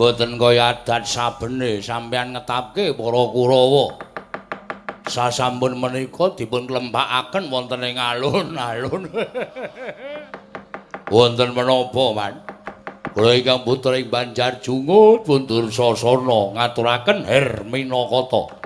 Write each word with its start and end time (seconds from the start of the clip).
Mboten 0.00 0.40
kaya 0.40 0.80
adat 0.80 1.04
sabene 1.04 1.76
sampeyan 1.84 2.32
ngetapke 2.32 2.96
para 2.96 3.22
Kurawa. 3.36 4.00
Sasampun 5.04 5.76
menika 5.76 6.32
dipun 6.32 6.64
klempakaken 6.64 7.52
wonten 7.52 7.84
ing 7.84 8.00
alun-alun. 8.00 9.12
wonten 11.12 11.52
menapa, 11.52 12.04
Man? 12.16 12.34
Kula 13.12 13.36
ingkang 13.36 13.60
putra 13.60 14.00
ing 14.00 14.08
Banjar 14.08 14.64
Jungut 14.64 15.28
pun 15.28 15.44
Dursasana 15.44 16.56
ngaturaken 16.56 17.28
Hermina 17.28 18.00
Kata. 18.08 18.56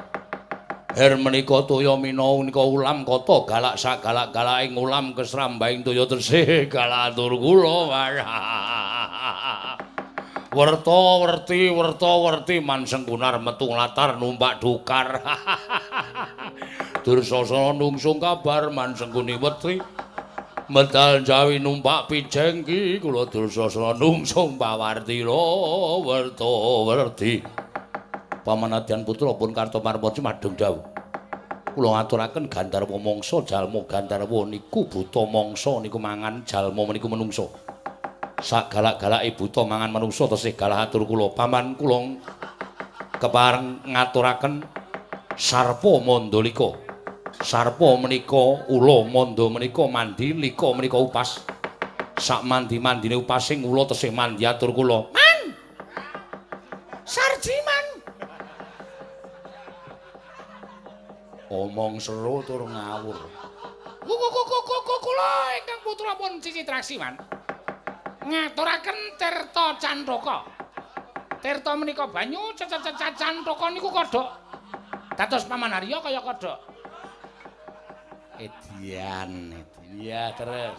Her 0.94 1.18
menika 1.18 1.66
toya 1.66 1.98
mina 1.98 2.22
menika 2.38 2.62
ulam 2.62 3.02
kata 3.02 3.42
galak 3.50 3.74
sak 3.74 3.98
galak-galaking 4.06 4.78
ulam 4.78 5.10
kesrambaing 5.10 5.82
toya 5.82 6.06
tresih 6.06 6.70
galatur 6.70 7.34
kula. 7.34 7.90
Werta 10.54 11.00
werti 11.18 11.66
werta 11.74 12.12
werti 12.22 12.62
mansengkunar 12.62 13.42
metu 13.42 13.66
latar 13.74 14.14
numpak 14.22 14.62
dukar. 14.62 15.18
Dursasana 17.04 17.74
nungsung 17.74 18.22
kabar 18.22 18.70
mansengkuni 18.70 19.34
wetri. 19.42 19.82
Medal 20.70 21.26
Jawi 21.26 21.58
numpak 21.58 22.06
pijengki 22.06 23.02
kula 23.02 23.26
Dursasana 23.26 23.98
nungsung 23.98 24.54
pawarti 24.54 25.26
lo 25.26 26.06
werta 26.06 26.46
werti. 26.86 27.42
pamanadyan 28.44 29.02
putra 29.08 29.32
pun 29.34 29.50
Kartomarmaja 29.56 30.20
madheng 30.20 30.54
dawuh. 30.54 30.84
Kula 31.74 31.98
ngaturaken 31.98 32.46
Gandharwa 32.46 33.00
mangsa 33.02 33.42
jalma 33.42 33.82
Gandharwa 33.88 34.46
niku 34.46 34.86
buta 34.86 35.26
mangsa 35.26 35.82
niku 35.82 35.98
mangan 35.98 36.46
jalma 36.46 36.86
meniku 36.86 37.10
menungso. 37.10 37.63
Sak 38.42 38.72
galak-galake 38.72 39.34
buta 39.38 39.62
mangan 39.62 39.94
menungso 39.94 40.26
tesih 40.26 40.58
galah 40.58 40.86
atur 40.88 41.06
kula 41.06 41.30
paman 41.34 41.78
kula 41.78 42.18
kepareng 43.22 43.86
ngaturaken 43.86 44.64
Sarpa 45.34 45.98
Mandalika. 46.02 46.74
Sarpa 47.42 47.98
menika 47.98 48.66
ula 48.70 49.02
manda 49.06 49.46
menika 49.50 49.86
mandi 49.90 50.34
lika 50.34 50.70
menika 50.74 50.98
upas. 50.98 51.42
Sak 52.14 52.46
mandi-mandine 52.46 53.18
upasing 53.18 53.66
ula 53.66 53.86
tesih 53.90 54.14
mandi 54.14 54.46
atur 54.46 54.70
kula. 54.70 55.10
Man! 55.10 55.40
Sarjiman! 57.02 57.84
omong 61.54 62.02
seru 62.02 62.42
tur 62.42 62.66
ngawur. 62.66 63.18
Kula 65.04 65.32
ingkang 65.60 65.80
putra 65.84 66.12
pun 66.16 66.40
Cicitraksi, 66.40 66.96
Man. 66.96 67.14
Ngaturaken 68.24 68.98
Tirta 69.20 69.76
Candaka. 69.76 70.38
Tirta 71.44 71.72
menika 71.76 72.08
banyu, 72.08 72.56
Candaka 72.56 73.66
niku 73.68 73.92
kodhok. 73.92 74.28
Dados 75.14 75.44
Paman 75.44 75.76
Arya 75.76 76.00
kaya 76.00 76.24
kodhok. 76.24 76.58
Edian, 78.40 79.54
iya 79.94 80.34
terus. 80.34 80.74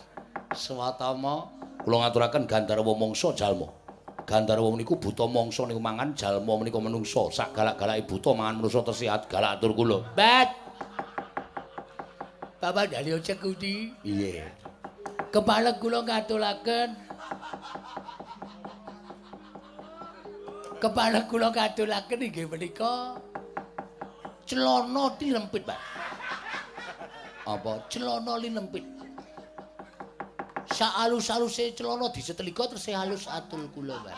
Swatama 0.52 1.48
kula 1.86 2.04
ngaturaken 2.04 2.50
Gandharwa 2.50 2.98
mangsa 2.98 3.32
jalma. 3.32 3.70
Gandharwa 4.26 4.74
niku 4.76 4.98
buta 4.98 5.30
mangsa 5.30 5.70
niku 5.70 5.80
mangan 5.80 6.18
jalma 6.18 6.52
menika 6.60 6.82
menungsa. 6.82 7.30
Sak 7.32 7.54
galak-galake 7.54 8.10
buta 8.10 8.34
mangan 8.34 8.60
menungsa 8.60 8.84
tesihat 8.84 9.30
galak 9.30 9.62
atur 9.62 9.72
kula. 9.78 10.02
Bat. 10.18 10.50
Bapak 12.60 12.98
Dalio 12.98 13.22
Cekuti. 13.22 13.94
Iya. 14.02 14.50
Kepala 15.30 15.78
kula 15.78 16.02
ngatulaken. 16.02 17.05
Kepala 20.82 21.26
kula 21.26 21.50
ngatulaken 21.50 22.20
inggih 22.30 22.46
menika 22.46 23.18
celana 24.46 25.18
dilempit, 25.18 25.66
Pak. 25.66 25.80
Apa 27.50 27.90
celana 27.90 28.38
linempit. 28.38 28.86
Sak 30.70 30.94
alus-aluse 31.08 31.74
celana 31.74 32.12
disetelika 32.14 32.70
terus 32.70 32.92
halus 32.92 33.26
atul 33.26 33.66
kula, 33.74 33.98
Pak. 34.04 34.18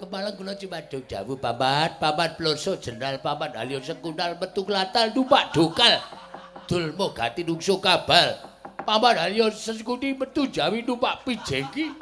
Kepala 0.00 0.32
kula 0.34 0.56
cuma 0.56 0.80
dawuh 0.82 1.38
papat, 1.38 2.00
papat 2.00 2.34
ploso 2.40 2.74
jenderal 2.80 3.20
papat 3.22 3.54
Dalio 3.54 3.78
Sekundal 3.84 4.34
metu 4.40 4.66
klatal 4.66 5.14
numpak 5.14 5.52
dokal. 5.54 6.00
dulmu 6.66 7.12
gati 7.12 7.44
nungsu 7.44 7.78
kabal. 7.82 8.51
Paman 8.82 9.14
Haryo 9.14 9.46
seskuti 9.54 10.14
metu 10.18 10.50
jawi 10.50 10.82
numpak 10.82 11.22
pijengki. 11.22 11.94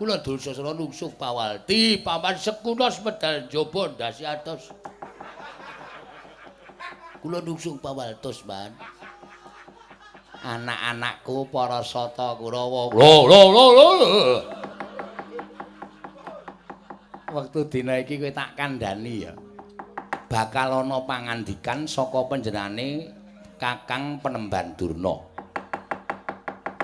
Kula 0.00 0.24
dulsasana 0.24 0.72
nungsu 0.72 1.12
pawalti, 1.12 2.00
paman 2.00 2.32
sekunos 2.40 3.04
medal 3.04 3.44
njaba 3.44 3.92
ndasi 3.92 4.24
atos. 4.24 4.72
Kula 7.20 7.44
nungsu 7.44 7.76
pawaltos, 7.84 8.48
Man. 8.48 8.72
Anak-anakku 10.40 11.52
para 11.52 11.84
sata 11.84 12.32
Kurawa. 12.40 12.88
Lho, 12.96 13.12
lho, 13.28 13.40
lho, 13.52 13.66
lho. 13.76 13.88
Wektu 17.30 17.68
dina 17.68 18.00
iki 18.00 18.16
kowe 18.16 18.32
tak 18.32 18.56
kandhani 18.56 19.28
ya. 19.28 19.36
Bakal 20.32 20.80
ana 20.80 21.04
pangandikan 21.04 21.84
saka 21.84 22.24
panjenengane 22.24 23.12
Kakang 23.60 24.16
Penemban 24.24 24.72
Durna. 24.72 25.29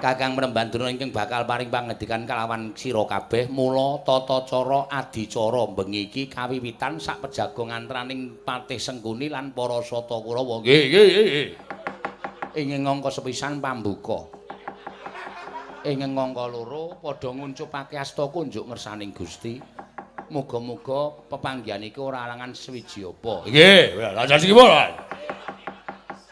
Kakang 0.06 0.38
Penemban 0.38 0.70
Durna 0.70 0.86
ingkang 0.86 1.10
bakal 1.10 1.50
paring 1.50 1.66
pangedikan 1.66 2.22
kalawan 2.30 2.70
sira 2.78 3.02
kabeh 3.10 3.50
mula 3.50 4.06
tata 4.06 4.46
cara 4.46 4.86
adicara 4.86 5.66
bengi 5.66 6.06
iki 6.06 6.30
kawiwitan 6.30 7.02
sak 7.02 7.26
pejago 7.26 7.66
antraning 7.66 8.38
Patih 8.46 8.78
Sengkuni 8.78 9.26
lan 9.26 9.50
para 9.50 9.82
sata 9.82 10.14
Kurawa. 10.22 10.62
Nggih, 10.62 10.82
nggih, 10.94 11.06
nggih. 11.10 11.48
Ing 12.54 12.86
ngangka 12.86 13.18
sepisan 13.18 13.58
pambuka. 13.58 14.30
Ing 15.82 16.06
ngangka 16.06 16.54
loro 16.54 17.02
padha 17.02 17.34
nguncupake 17.34 17.98
asta 17.98 18.30
kunjuk 18.30 18.62
ngersaning 18.62 19.10
Gusti. 19.10 19.58
Muga-muga 20.30 21.18
pepanggihan 21.26 21.82
iki 21.82 21.98
ora 21.98 22.30
alangan 22.30 22.54
swiji 22.54 23.02
apa. 23.02 23.42
Nggih, 23.50 23.98
lha 23.98 24.38
sing 24.38 24.54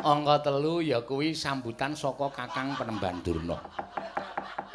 angka 0.05 0.45
telu 0.45 0.85
ya 0.85 1.01
kuwi 1.01 1.33
sambutan 1.33 1.97
saka 1.97 2.29
Kakang 2.29 2.77
Penemban 2.77 3.25
Durna. 3.25 3.57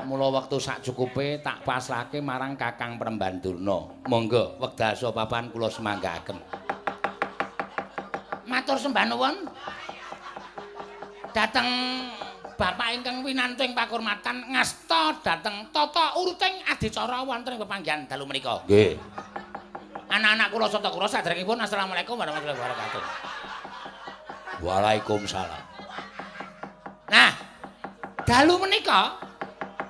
Mula 0.10 0.34
wektu 0.34 0.58
sak 0.58 0.82
cukupe 0.82 1.38
tak 1.46 1.62
pasrahke 1.62 2.18
marang 2.18 2.58
Kakang 2.58 2.98
Penemban 2.98 3.38
Durna. 3.38 3.94
Monggo 4.10 4.58
wekdal 4.58 4.98
papan 5.14 5.54
kula 5.54 5.70
semanggaaken. 5.70 6.38
Matur 8.50 8.78
sembah 8.82 9.06
nuwun. 9.06 9.36
Dateng 11.30 11.70
Bapak 12.60 12.92
ingkang 12.92 13.24
winantu 13.24 13.64
ing 13.64 13.72
pakurmatan 13.72 14.52
ngasta 14.52 15.24
dateng 15.24 15.72
tata 15.72 16.20
uruting 16.20 16.60
adicara 16.68 17.24
wonten 17.24 17.56
ing 17.56 17.62
pepanggihan 17.64 18.04
dalu 18.04 18.28
menika. 18.28 18.60
Nggih. 18.68 19.00
Anak-anak 20.12 20.52
kula 20.52 20.68
sata 20.68 20.92
kula 20.92 21.08
sadèrèngipun 21.08 21.56
assalamualaikum 21.56 22.20
warahmatullahi 22.20 22.60
wabarakatuh. 22.60 23.39
Waalaikumsalam. 24.60 25.64
Nah, 27.10 27.32
dalu 28.28 28.60
menika 28.62 29.18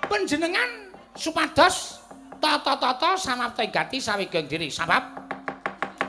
panjenengan 0.05 0.93
supados 1.17 1.99
tata-tata 2.39 3.19
samapta 3.19 3.67
gati 3.67 3.99
sawigeng 3.99 4.47
diri 4.47 4.71
sabab 4.71 5.19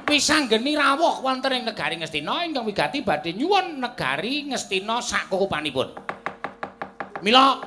wisanggeni 0.07 0.79
rawuh 0.79 1.23
wonten 1.23 1.55
ing 1.55 1.65
negari 1.67 1.99
Ngastina 1.99 2.47
ingkang 2.47 2.67
wigati 2.67 3.03
badhe 3.03 3.35
nyuwun 3.35 3.79
negari 3.79 4.47
Ngastina 4.51 5.03
sakukupanipun. 5.03 5.89
Mila 7.27 7.59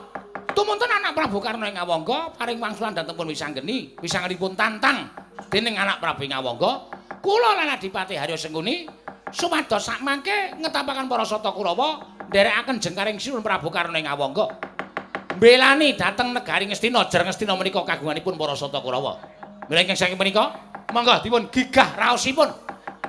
tumunten 0.56 0.90
anak 0.90 1.14
Prabu 1.16 1.40
Karna 1.44 1.68
ing 1.68 1.76
Ngawangga 1.76 2.36
paring 2.40 2.60
wangsulan 2.60 2.96
dhateng 2.96 3.16
pun 3.16 3.28
wisanggeni, 3.28 3.96
wisanggenipun 4.00 4.56
tantang 4.56 5.12
dening 5.52 5.76
anak 5.76 6.00
Prabu 6.00 6.24
Ngawangga, 6.28 6.72
kula 7.20 7.60
lan 7.60 7.76
Adipati 7.76 8.16
Haryo 8.16 8.40
Sengkuni 8.40 9.03
sumados 9.34 9.82
sak 9.82 10.00
mangke 10.06 10.54
ngetapaken 10.62 11.10
para 11.10 11.26
sata 11.26 11.50
Kurawa 11.50 12.06
nderekaken 12.30 12.78
jengkaring 12.78 13.18
sinuwun 13.18 13.42
Prabu 13.42 13.74
Karna 13.74 13.98
ing 13.98 14.06
Awangga. 14.06 14.46
Mbelani 15.34 15.98
dhateng 15.98 16.32
negari 16.32 16.70
Ngastina, 16.70 17.10
jer 17.10 17.26
Ngastina 17.26 17.58
menika 17.58 17.82
kagunganipun 17.82 18.38
para 18.38 18.54
sata 18.54 18.80
Kurawa. 18.80 19.18
Mila 19.68 19.82
ingkang 19.82 19.98
saking 19.98 20.16
menika, 20.16 20.54
monggo 20.94 21.18
dipun 21.26 21.50
gigah 21.50 21.98
raosipun. 21.98 22.50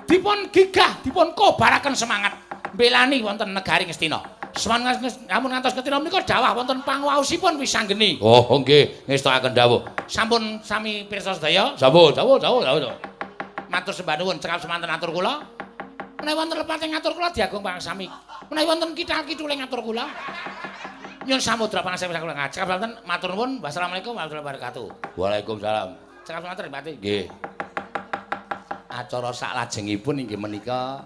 Dipun 0.08 0.48
gigah, 0.48 1.04
dipun 1.04 1.36
kobaraken 1.36 1.92
semangat 1.92 2.32
mbelani 2.72 3.20
wonten 3.20 3.52
negari 3.52 3.84
Ngastina. 3.84 4.18
Semangat 4.54 5.02
namun 5.28 5.50
ngantos 5.50 5.74
ketina 5.76 6.00
menika 6.00 6.24
dawah 6.24 6.56
wonten 6.56 6.80
pangwaosipun 6.82 7.60
wisanggeni. 7.60 8.18
Oh, 8.24 8.48
nggih, 8.64 9.04
ngestakaken 9.04 9.52
dawuh. 9.52 9.84
Sampun 10.08 10.62
sami 10.64 11.04
pirsa 11.04 11.36
sedaya. 11.36 11.76
Sampun, 11.76 12.14
sampun, 12.16 12.40
sampun, 12.40 12.62
sampun. 12.64 12.96
Matur 13.68 13.94
sembah 13.94 14.14
nuwun 14.22 14.38
cekap 14.38 14.62
semanten 14.62 14.86
atur 14.86 15.10
kula. 15.10 15.53
Menawi 16.20 16.36
wonten 16.36 16.56
lepate 16.60 16.84
ngatur 16.90 17.12
kula 17.16 17.28
diagung 17.32 17.62
pangsami. 17.64 18.06
Menawi 18.52 18.66
wonten 18.68 18.90
kital-kitule 18.92 19.54
ngatur 19.58 19.80
kula. 19.82 20.06
Nyun 21.24 21.40
samudra 21.40 21.80
pangsami 21.80 22.14
kula 22.14 22.34
ngajak 22.36 22.64
wonten 22.68 22.92
matur 23.08 23.32
nuwun. 23.32 23.62
Wassalamualaikum 23.64 24.14
warahmatullahi 24.14 24.44
wabarakatuh. 24.44 24.86
Waalaikumsalam. 25.16 25.88
Cekap 26.24 26.40
semanten 26.40 26.72
Pak. 26.72 26.88
Nggih. 27.00 27.26
acara 28.94 29.34
saklajengipun 29.34 30.22
inggih 30.22 30.38
menika 30.38 31.02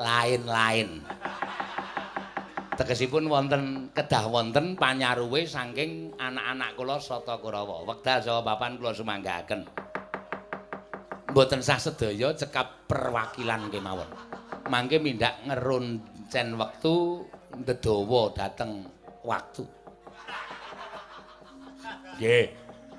lain-lain. 0.00 1.04
Tegesipun 2.78 3.26
wonten 3.26 3.90
kedah 3.90 4.30
wonten 4.30 4.78
panyaruwe 4.78 5.42
saking 5.44 6.14
anak-anak 6.16 6.78
kula 6.78 7.02
Sata 7.02 7.36
Kurawa. 7.42 7.82
Wekdal 7.82 8.22
saha 8.22 8.40
papan 8.40 8.78
kula 8.78 8.94
sumanggaken. 8.94 9.66
Mboten 11.28 11.60
sah 11.60 11.76
sedaya 11.76 12.32
cekap 12.32 12.88
perwakilan 12.88 13.68
kemawon. 13.68 14.08
Mangke 14.72 14.96
mindak 14.96 15.44
ngeruncen 15.44 16.56
wektu 16.56 17.24
ndedawa 17.52 18.32
dhateng 18.32 18.88
waktu. 19.24 19.64
Nggih. 22.16 22.46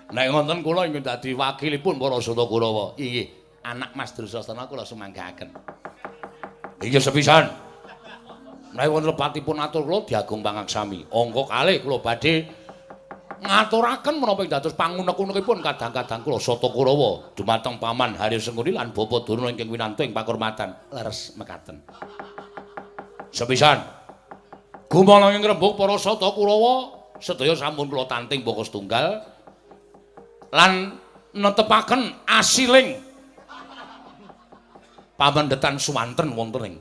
Nek 0.10 0.26
wonten 0.34 0.66
kula 0.66 0.90
inggih 0.90 1.06
dadi 1.06 1.38
wakilipun 1.38 2.02
para 2.02 2.18
Sata 2.18 2.46
Kurawa. 2.50 2.98
Inggih, 2.98 3.30
anak 3.62 3.94
Mas 3.94 4.14
Drusasana 4.14 4.66
kula 4.66 4.86
sumanggaken. 4.86 5.50
Iya 6.82 6.98
sepisan. 7.02 7.50
Nek 8.74 8.90
wonten 8.90 9.14
lepatipun 9.14 9.58
atur 9.58 9.86
kula 9.86 10.06
diagung 10.06 10.42
pangaksami. 10.46 11.10
Angka 11.10 11.44
kalih 11.50 11.78
kula 11.82 11.98
badhe 12.02 12.59
ngaturaken 13.40 14.16
menapa 14.20 14.44
ing 14.44 14.52
dados 14.52 14.76
pangunek-unekipun 14.76 15.64
kadang-kadang 15.64 16.20
kula 16.22 16.40
Sata 16.40 16.68
Kurawa 16.68 17.32
dumateng 17.34 17.80
Paman 17.80 18.20
Hari 18.20 18.36
Sengkuni 18.38 18.76
lan 18.76 18.92
Bapak 18.92 19.24
Durna 19.24 19.48
ingkang 19.48 19.72
winanto 19.72 20.04
ing 20.04 20.12
pakurmatan. 20.12 20.92
Leres 20.92 21.34
mekaten. 21.40 21.80
Sepisan. 23.32 23.80
Gumanang 24.92 25.40
ing 25.40 25.44
rembug 25.46 25.80
para 25.80 25.96
Sata 25.96 26.28
Kurawa 26.36 27.00
sedaya 27.20 27.56
sampun 27.56 27.88
kula 27.88 28.08
tanting 28.08 28.44
baka 28.44 28.64
setunggal 28.64 29.06
lan 30.56 30.96
netepaken 31.36 32.26
asiling 32.26 32.96
pamendetan 35.20 35.76
suwanten 35.76 36.32
wonten 36.32 36.64
ing 36.64 36.76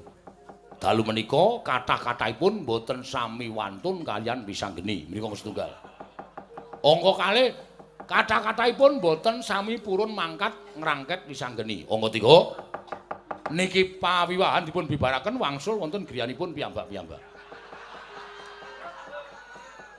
dalu 0.78 1.02
menika 1.02 1.58
kathah-kathahipun 1.66 2.62
boten 2.62 3.02
sami 3.02 3.50
wantun 3.50 4.06
kalian 4.06 4.46
wisanggeni 4.46 5.10
menika 5.10 5.34
setunggal. 5.34 5.87
Angka 6.78 7.12
kalih 7.18 7.48
kathah-kathahipun 8.06 9.02
boten 9.02 9.42
sami 9.42 9.76
purun 9.82 10.14
mangkat 10.14 10.54
ngrangket 10.78 11.26
wisanggeni. 11.26 11.84
Angka 11.90 12.08
tiga 12.14 12.36
niki 13.50 13.98
pawiwahan 13.98 14.64
dipun 14.68 14.86
bibaraken 14.86 15.40
wangsul 15.40 15.80
wonten 15.80 16.06
griyanipun 16.06 16.54
piyambak-piyambak. 16.54 17.20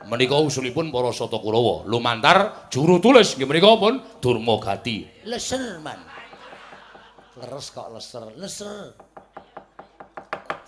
Menika 0.07 0.39
usulipun 0.39 0.89
para 0.89 1.11
Sata 1.11 1.37
Kurawa 1.37 1.83
lumantar 1.83 2.71
juru 2.71 3.03
tulis 3.03 3.35
nggih 3.35 3.45
menika 3.45 3.75
pun 3.75 3.99
Durmagati. 4.23 5.27
Leser 5.27 5.77
man. 5.83 5.99
Leres 7.39 7.67
kok 7.71 7.91
leser, 7.93 8.25
leser. 8.39 8.95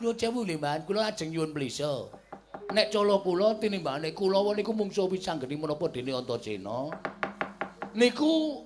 Kula 0.01 0.17
cewu 0.17 0.43
nggih, 0.43 0.59
Man. 0.59 0.81
Kula 0.83 1.13
ajeng 1.13 1.29
nyuwun 1.29 1.53
plisa. 1.53 2.09
Nek 2.71 2.87
cala 2.87 3.19
kula 3.19 3.59
tinimbangane 3.59 4.15
kula 4.15 4.55
niku 4.55 4.71
mungsuh 4.71 5.11
wisanggeni 5.11 5.59
menapa 5.59 5.91
dene 5.91 6.15
Antasena. 6.15 6.87
Niku 7.91 8.63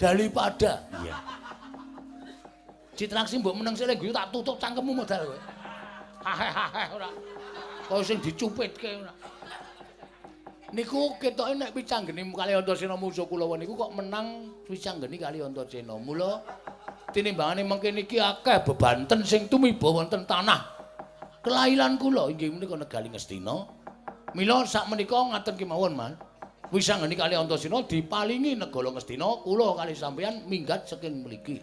daripada 0.00 0.80
Iya. 1.04 1.16
Citraksi 2.96 3.36
mbok 3.44 3.60
meneng 3.60 3.76
sik 3.76 3.92
guyu 4.00 4.08
tak 4.08 4.32
tutup 4.32 4.56
cangkemmu 4.56 4.96
modal 4.96 5.28
kowe. 5.28 5.40
Hahe 6.24 6.84
ora. 6.96 7.12
Kaya 7.84 8.00
sing 8.00 8.24
dicupitke 8.24 9.04
ora. 9.04 9.12
Niku 10.72 11.20
ketoke 11.20 11.52
nek 11.52 11.76
wicanggeni 11.76 12.24
kali 12.32 12.56
Antasena 12.56 12.96
musuh 12.96 13.28
kula 13.28 13.44
niku 13.60 13.76
kok 13.76 13.92
menang 13.92 14.56
wicanggeni 14.72 15.20
kali 15.20 15.44
Antasena. 15.44 16.00
Mula 16.00 16.40
tinimbangane 17.12 17.60
mengke 17.68 17.92
niki 17.92 18.16
akeh 18.16 18.64
bebanten 18.64 19.20
sing 19.20 19.44
tumiba 19.52 19.92
wonten 19.92 20.24
tanah 20.24 20.75
kelairan 21.46 21.94
kula 21.94 22.26
inggih 22.34 22.50
menika 22.50 22.74
Negali 22.74 23.14
Ngastina. 23.14 23.56
Mila 24.34 24.66
sak 24.66 24.90
menika 24.90 25.14
ngaten 25.14 25.54
kemawon, 25.54 25.94
Man. 25.94 26.12
Wisanggeni 26.74 27.14
kali 27.14 27.38
Antasena 27.38 27.78
dipalingi 27.86 28.58
negara 28.58 28.90
Ngastina, 28.90 29.46
kula 29.46 29.78
kali 29.78 29.94
sampeyan 29.94 30.42
minggat 30.50 30.90
saking 30.90 31.22
mriki. 31.22 31.62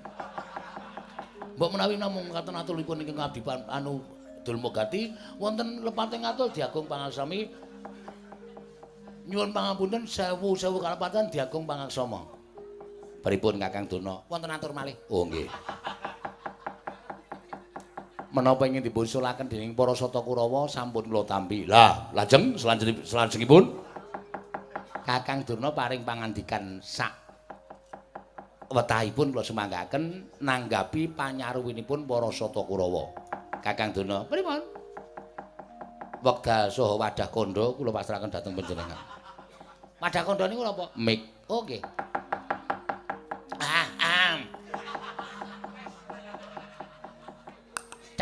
Mbok 1.59 1.69
menawi 1.75 1.99
namung 1.99 2.31
ngaten 2.31 2.55
atulipun 2.55 3.03
ingkang 3.03 3.19
abdi 3.19 3.43
pan- 3.43 3.67
anu 3.67 3.99
Dulmagati 4.43 5.07
wonten 5.39 5.87
lepating 5.87 6.27
atul 6.27 6.51
diagung 6.51 6.83
pangasami 6.83 7.47
nyuwun 9.23 9.55
pangapunten 9.55 10.03
sewu-sewu 10.03 10.83
kalepatan 10.83 11.31
diagung 11.31 11.63
pangaksama. 11.63 12.27
Pripun 13.23 13.55
Kakang 13.55 13.87
Durna? 13.87 14.19
Wonten 14.27 14.51
atur 14.51 14.75
malih. 14.75 14.99
Oh 15.07 15.23
nggih. 15.23 15.47
Menapa 18.33 18.65
ingin 18.65 18.81
dibunsulaken 18.81 19.45
dening 19.45 19.77
para 19.77 19.93
Sata 19.93 20.17
Kurawa 20.25 20.65
sampun 20.65 21.05
kula 21.05 21.21
tampi. 21.21 21.69
Lah, 21.69 22.09
lajeng 22.17 22.57
selanjutipun 22.57 23.05
selajengipun 23.05 23.63
Kakang 25.05 25.45
Durna 25.45 25.69
paring 25.69 26.01
pangandikan 26.01 26.81
sak 26.81 27.13
wetahipun 28.73 29.29
kula 29.29 29.45
semanggaken 29.45 30.33
nanggapi 30.41 31.13
panyaruwinipun 31.13 32.09
para 32.09 32.33
Sata 32.33 32.65
Kurawa. 32.65 33.13
Kakang 33.61 33.93
Durna, 33.93 34.25
pripun? 34.25 34.65
Wekdal 36.25 36.73
saha 36.73 36.95
wadah 36.97 37.29
kandha 37.29 37.65
kula 37.77 37.91
pasrahaken 37.93 38.33
dhateng 38.33 38.57
panjenengan. 38.57 38.97
Wadah 40.01 40.23
kandha 40.25 40.45
niku 40.49 40.65
napa? 40.65 40.89
mik 40.97 41.33
Oke. 41.51 41.83
Ah, 41.83 42.22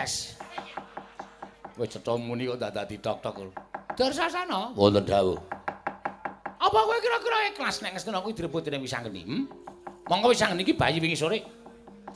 Tes. 0.02 0.34
wis 1.78 1.94
cetha 1.94 2.18
muni 2.18 2.50
kok 2.50 2.58
dak 2.58 2.74
dadi 2.74 2.98
tok-tok. 2.98 3.54
Darsasana. 3.94 4.74
Wonten 4.74 5.06
dawuh. 5.06 5.38
Apa 6.58 6.78
kowe 6.78 6.98
kira-kira 6.98 7.54
ikhlas 7.54 7.86
nek 7.86 7.94
ngestina 7.94 8.18
kuwi 8.18 8.34
direbut 8.34 8.66
dening 8.66 8.82
Wisanggeni? 8.82 9.22
Hmm? 9.22 9.46
Monggo 10.10 10.34
Wisanggeni 10.34 10.66
iki 10.66 10.74
bayi 10.74 10.98
wingi 10.98 11.14
sore. 11.14 11.46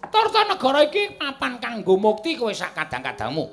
Tarta 0.10 0.50
negara 0.50 0.82
iki 0.82 1.14
papan 1.14 1.62
kanggo 1.62 1.94
mukti 1.94 2.34
kowe 2.34 2.50
sak 2.50 2.74
kadang-kadangmu. 2.74 3.46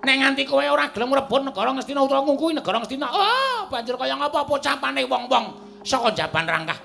Nek 0.00 0.16
nganti 0.16 0.48
kowe 0.48 0.64
ora 0.64 0.88
gelem 0.88 1.12
rebut 1.12 1.44
negara 1.44 1.76
Ngastina 1.76 2.00
utawa 2.08 2.24
ngungkuhi 2.24 2.56
negara 2.56 2.80
Ngastina, 2.80 3.08
oh, 3.12 3.68
banjur 3.68 4.00
kaya 4.00 4.16
ngapa 4.16 4.48
pocapane 4.48 5.04
wong-wong 5.04 5.44
saka 5.84 6.08
jaban 6.16 6.48
rangkah. 6.48 6.80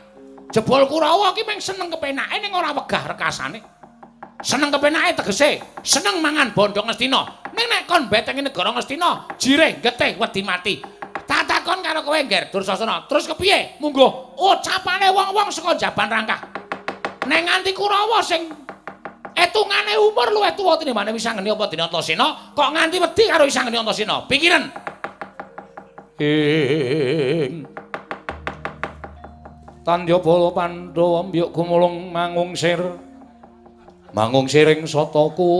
Jebul 0.51 0.83
Kurawa 0.83 1.31
iki 1.31 1.47
mung 1.47 1.63
seneng 1.63 1.87
kepenake 1.95 2.43
ning 2.43 2.51
ora 2.51 2.75
wegah 2.75 3.07
rekasane. 3.15 3.78
Seneng 4.39 4.71
kepenake 4.71 5.19
tegese 5.19 5.59
seneng 5.83 6.23
mangan 6.23 6.55
bondo 6.55 6.79
Ngastina. 6.79 7.51
Ning 7.51 7.65
nek 7.67 7.83
kon 7.91 8.07
betengi 8.07 8.39
negara 8.39 8.71
Ngastina, 8.71 9.35
jireh 9.35 9.83
getih 9.83 10.15
wedi 10.15 10.41
mati. 10.47 10.79
Tak 11.27 11.45
takon 11.45 11.83
karo 11.83 12.01
kowe, 12.01 12.15
Nger 12.15 12.49
Dursasana. 12.49 13.05
Terus 13.05 13.27
kepiye? 13.27 13.77
Munggo 13.83 14.33
ucapane 14.39 15.11
wong-wong 15.11 15.51
saka 15.51 15.75
jaban 15.75 16.07
rangkah. 16.07 16.39
Nek 17.27 17.41
nganti 17.45 17.75
Kurawa 17.75 18.23
sing 18.23 18.47
etungane 19.35 19.93
umur 19.99 20.31
luwih 20.31 20.55
tuwa 20.55 20.79
tinimbang 20.79 21.11
Wisanggeni 21.11 21.51
apa 21.51 21.67
dene 21.67 21.85
Antasena, 21.85 22.55
kok 22.55 22.69
nganti 22.71 22.97
wedi 22.97 23.23
karo 23.27 23.43
Wisanggeni 23.43 23.77
Antasena? 23.77 24.23
Pikiran. 24.25 24.63
ing 26.19 27.63
Tandyabala 29.87 30.51
Pandhawa 30.51 31.23
mbiyuk 31.27 31.55
gumulung 31.55 32.11
mangungsir 34.13 34.65
mangungsiring 34.65 34.87
Sata 34.89 35.29
Kurawa 35.37 35.59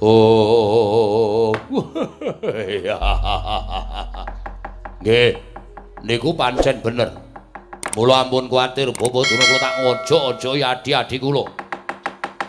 Oh 0.00 1.52
Nggih 5.00 5.32
niku 6.04 6.32
pancen 6.36 6.80
bener. 6.80 7.12
Mula 7.96 8.24
ampun 8.24 8.46
kuwatir 8.46 8.94
Bapak 8.94 9.26
Durna 9.26 9.44
kula 9.44 9.58
tak 9.58 9.74
ngojo-ojo 9.82 10.50
adi-adi 10.56 11.18
kula 11.18 11.44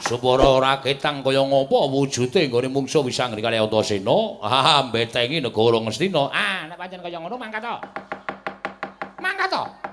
supaya 0.02 0.46
ora 0.50 0.82
ketang 0.82 1.22
kaya 1.22 1.46
ngapa 1.46 1.78
wujude 1.90 2.50
nggone 2.50 2.68
mungsuh 2.74 3.06
Wisanggeni 3.06 3.42
kali 3.42 3.58
Antasena 3.58 4.42
ah 4.42 4.82
mbetengi 4.86 5.42
negara 5.42 5.78
Ngastina. 5.82 6.30
Ah, 6.34 6.66
nek 6.66 6.78
pancen 6.78 7.02
kaya 7.02 7.18
ngono 7.22 7.38
mangkat 7.38 7.62
to. 7.62 7.76
Mangkat 9.22 9.50
to. 9.50 9.91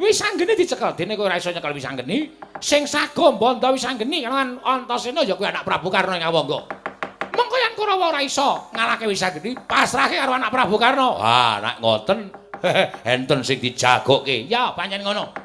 Wisanggeni 0.00 0.56
dicekel 0.56 0.96
dene 0.96 1.12
kowe 1.12 1.28
ora 1.28 1.36
iso 1.36 1.52
nyekel 1.52 1.76
Wisanggeni. 1.76 2.32
Sing 2.56 2.88
sago 2.88 3.36
mbanda 3.36 3.68
Wisanggeni 3.68 4.24
kan 4.24 4.56
Antasena 4.64 5.20
ya 5.20 5.36
kuwi 5.36 5.52
anak 5.52 5.68
Prabu 5.68 5.92
Karna 5.92 6.16
ing 6.16 6.24
Awangga. 6.24 6.64
Mengko 7.36 7.56
yen 7.60 7.72
Kurawa 7.76 8.16
ora 8.16 8.24
iso 8.24 8.72
ngalahke 8.72 9.04
Wisanggeni, 9.04 9.52
pasrahke 9.68 10.16
karo 10.16 10.40
anak 10.40 10.48
Prabu 10.48 10.80
Karna. 10.80 11.20
ah 11.20 11.60
nek 11.60 11.84
ngoten 11.84 12.32
enten 13.12 13.40
sing 13.44 13.60
dijagokke 13.60 14.48
Ya, 14.48 14.72
pancen 14.72 15.04
ngono. 15.04 15.36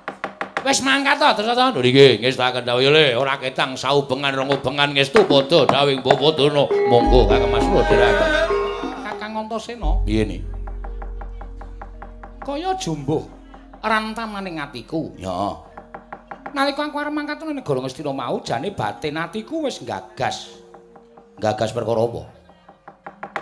Wis 0.65 0.81
mangkat 0.81 1.21
to, 1.21 1.29
terus 1.43 1.53
to. 1.53 1.65
lho 1.77 1.81
niki 1.83 2.07
ngestaken 2.25 2.65
dawuh 2.65 2.89
le 2.89 3.13
ora 3.13 3.37
ketang 3.37 3.77
saubengan 3.77 4.33
rong 4.33 4.49
ubengan 4.55 4.97
ngestu 4.97 5.27
padha 5.29 5.67
dawing 5.69 6.01
Bapak 6.01 6.33
Durna 6.33 6.65
monggo 6.89 7.29
Kakang 7.29 7.53
Mas 7.53 7.67
Kakang 9.05 9.33
Antasena 9.45 10.01
piye 10.07 10.25
ni 10.25 10.37
kaya 12.41 12.73
jumbuh 12.81 13.34
rantamaning 13.85 14.57
atiku. 14.57 15.13
Ya. 15.15 15.61
Nalika 16.55 16.87
aku 16.87 16.97
arep 16.97 17.13
mangkat 17.13 17.43
nang 17.43 17.51
negara 17.51 17.83
Ngastina 17.83 18.15
mau 18.15 18.39
jane 18.41 18.71
batin 18.71 19.19
atiku 19.19 19.67
wis 19.67 19.83
gagas. 19.83 20.57
Gagas 21.37 21.75
perkara 21.75 22.01
apa? 22.01 22.23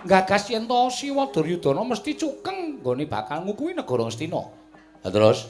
Gagas 0.04 0.50
yen 0.50 0.66
to 0.66 0.90
Siwa 0.92 1.30
Duryudana 1.30 1.86
mesti 1.86 2.18
cukeng 2.18 2.82
nggone 2.82 3.06
bakal 3.06 3.46
ngukuhi 3.46 3.78
negara 3.78 4.10
Ngastina. 4.10 4.42
Lah 5.06 5.12
terus 5.14 5.48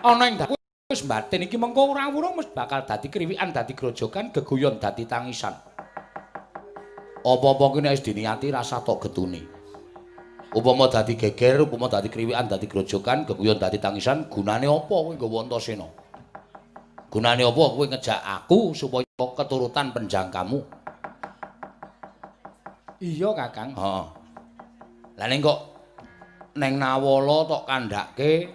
Ana 0.00 0.28
ing 0.28 0.40
wis 0.88 1.04
batin 1.04 1.44
iki 1.46 1.60
mengko 1.60 1.92
ora 1.92 2.08
wurung 2.08 2.40
mesti 2.40 2.52
bakal 2.56 2.88
dadi 2.88 3.12
kriwikan 3.12 3.52
dadi 3.52 3.72
grojogan 3.76 4.32
geguyon 4.34 4.80
dadi 4.80 5.04
tangisan. 5.04 5.54
apa-apa 7.24 7.64
kuwi 7.72 7.80
nek 7.80 7.96
wis 7.96 8.04
diniati 8.04 8.52
rasa 8.52 8.84
tok 8.84 9.08
getuni. 9.08 9.53
Upama 10.54 10.86
dadi 10.86 11.18
geger, 11.18 11.66
upama 11.66 11.90
dadi 11.90 12.06
kriwikan, 12.06 12.46
dadi 12.46 12.70
grojogan, 12.70 13.26
geguyon 13.26 13.58
dadi 13.58 13.82
tangisan, 13.82 14.30
gunane 14.30 14.70
apa 14.70 14.86
kowe 14.86 15.10
nggawa 15.10 15.50
Antasena? 15.50 15.90
Gunane 17.10 17.42
apa 17.42 17.62
kowe 17.74 17.82
ngejak 17.90 18.20
aku 18.22 18.70
supaya 18.70 19.02
keturutan 19.18 19.90
penjangkamu? 19.90 20.62
Iya, 23.02 23.34
Kakang. 23.34 23.74
Heeh. 23.74 24.06
Lah 25.18 25.26
ning 25.26 25.42
kok 25.42 25.58
neng 26.54 26.78
Nawala 26.78 27.50
tok 27.50 27.66
kandhake 27.66 28.46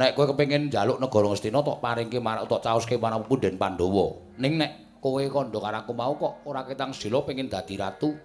nek 0.00 0.16
kowe 0.16 0.24
kepengin 0.24 0.72
njaluk 0.72 1.04
negara 1.04 1.28
Ngastina 1.36 1.60
tok 1.60 1.84
paringke 1.84 2.16
marang 2.16 2.48
tok 2.48 2.64
caoske 2.64 2.96
marang 2.96 3.28
Punden 3.28 3.60
Pandhawa. 3.60 4.40
Ning 4.40 4.56
nek 4.56 5.04
kowe 5.04 5.20
kandha 5.20 5.60
karo 5.60 5.78
aku 5.84 5.92
mau 5.92 6.16
kok 6.16 6.48
ora 6.48 6.64
ketang 6.64 6.96
sila 6.96 7.20
pengin 7.28 7.52
dadi 7.52 7.76
ratu. 7.76 8.16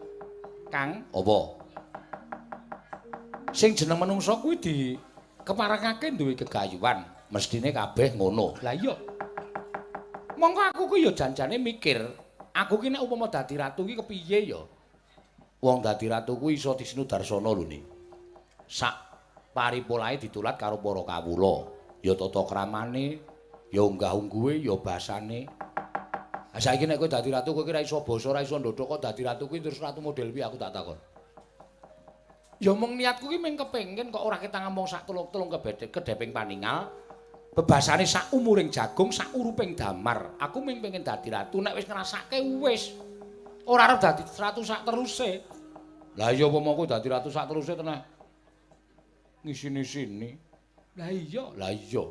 Kang, 0.72 1.12
Apa? 1.12 1.65
Sing 3.56 3.72
jeneng 3.72 3.96
manungsa 3.96 4.36
kuwi 4.44 4.60
di 4.60 4.76
keparengake 5.48 6.12
duwe 6.12 6.36
gegayuhan. 6.36 7.08
Mestine 7.32 7.72
kabeh 7.72 8.14
ngono. 8.20 8.60
Lah 8.62 8.76
iya. 8.76 8.94
Monggo 10.36 10.62
aku 10.62 10.92
kuwi 10.92 11.08
ya 11.08 11.12
janjane 11.16 11.56
mikir, 11.58 12.04
aku 12.52 12.78
ki 12.78 12.92
nek 12.92 13.02
upama 13.02 13.32
dadi 13.32 13.56
ratu 13.56 13.88
ki 13.88 13.96
kepiye 13.98 14.52
ya? 14.52 14.62
Wong 15.64 15.80
dadi 15.80 16.12
ratu 16.12 16.36
kuwi 16.38 16.60
iso 16.60 16.76
disinu 16.76 17.08
darsana 17.08 17.50
lho 17.50 17.64
ni. 17.64 17.80
Sak 18.68 18.94
paripolahe 19.56 20.20
ditulat 20.20 20.60
karo 20.60 20.84
para 20.84 21.02
kawula. 21.08 21.72
Ya 22.06 22.14
tata 22.14 22.46
kramane, 22.46 23.18
ya 23.74 23.82
unggah-ungguhe, 23.82 24.62
ya 24.62 24.78
basane. 24.78 25.50
Ah 26.54 26.62
saiki 26.62 26.86
nek 26.86 27.02
kowe 27.02 27.10
dadi 27.10 27.32
ratu 27.32 27.56
kowe 27.56 27.66
ki 27.66 27.72
ora 27.74 27.82
iso 27.82 28.04
basa, 28.06 28.30
ora 28.30 28.46
iso 28.46 28.60
ndodhok 28.60 29.00
kok 29.00 29.02
dadi 29.02 29.26
ratu 29.26 29.48
kuwi 29.50 29.64
terus 29.64 29.82
ratu 29.82 30.04
model 30.04 30.30
piye 30.30 30.46
aku 30.46 30.60
tak 30.60 30.76
takon. 30.76 31.00
Ya 32.64 32.72
mung 32.72 32.96
niatku 32.96 33.28
ki 33.28 33.36
mung 33.36 33.60
kepengin 33.60 34.08
kok 34.12 34.24
ora 34.24 34.40
kita 34.40 34.64
ngomong 34.64 34.88
sak 34.88 35.04
tulung-tulung 35.04 35.52
kebedhe 35.52 35.92
kedeping 35.92 36.32
paningal. 36.32 36.88
Bebasane 37.56 38.04
sak 38.04 38.36
umuring 38.36 38.68
jagung, 38.68 39.16
sak 39.16 39.32
uruping 39.32 39.76
damar. 39.80 40.36
Aku 40.40 40.60
mung 40.60 40.80
pengen 40.80 41.04
dadi 41.04 41.32
ratu 41.32 41.64
nek 41.64 41.76
wis 41.76 41.88
ngrasake 41.88 42.40
wis. 42.60 42.96
Ora 43.68 43.92
arep 43.92 44.00
dadi 44.00 44.24
ratu 44.24 44.62
sak 44.64 44.84
teruse. 44.88 45.44
Lah 46.16 46.32
iya 46.32 46.48
apa 46.48 46.58
mau 46.64 46.84
dadi 46.84 47.08
ratu 47.12 47.28
sak 47.28 47.48
teruse 47.52 47.76
tenan. 47.76 48.00
Ngisini-sini. 49.44 50.32
Lah 50.96 51.12
iya. 51.12 51.44
Lah 51.60 51.72
iya. 51.72 52.04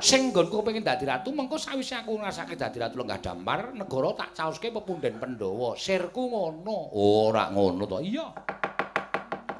Sing 0.00 0.32
nggonku 0.32 0.64
pengen 0.66 0.82
dadi 0.82 1.04
ratu 1.06 1.30
mengko 1.30 1.60
sawise 1.60 1.98
aku 1.98 2.18
ngrasake 2.18 2.58
dadi 2.58 2.80
ratu 2.80 2.98
lenggah 2.98 3.20
damar, 3.20 3.70
negara 3.76 4.16
tak 4.16 4.34
caoske 4.38 4.72
pepunden 4.72 5.18
Pandhawa. 5.18 5.78
Sirku 5.78 6.30
ngono. 6.30 6.90
Ora 6.94 7.50
ngono 7.50 7.86
to. 7.86 7.98
Iya. 8.02 8.26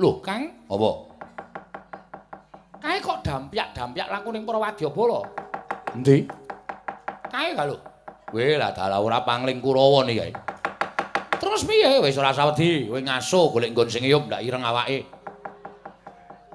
Loh, 0.00 0.16
Kang, 0.24 0.48
apa? 0.64 0.90
kae 2.80 2.98
kok 2.98 3.20
dampyak-dampyak 3.20 4.08
laku 4.08 4.32
ning 4.32 4.48
para 4.48 4.58
wadyabala. 4.58 5.20
Endi? 5.92 6.24
Kae 7.28 7.52
ka 7.52 7.68
lho. 7.68 7.76
Kowe 8.30 8.46
lah 8.56 8.72
dalah 8.72 8.98
ora 9.04 9.20
pangling 9.20 9.60
Kurawa 9.60 10.08
ni 10.08 10.16
kae. 10.16 10.32
Terus 11.36 11.68
piye? 11.68 12.00
Wis 12.00 12.16
ora 12.16 12.32
usah 12.32 12.50
wedi, 12.50 12.88
kowe 12.88 12.96
ngaso 12.96 13.52
golek 13.52 13.76
nggon 13.76 13.88
sing 13.92 14.02
iyup 14.08 14.24
ndak 14.26 14.40
ireng 14.40 14.64
awake. 14.64 15.04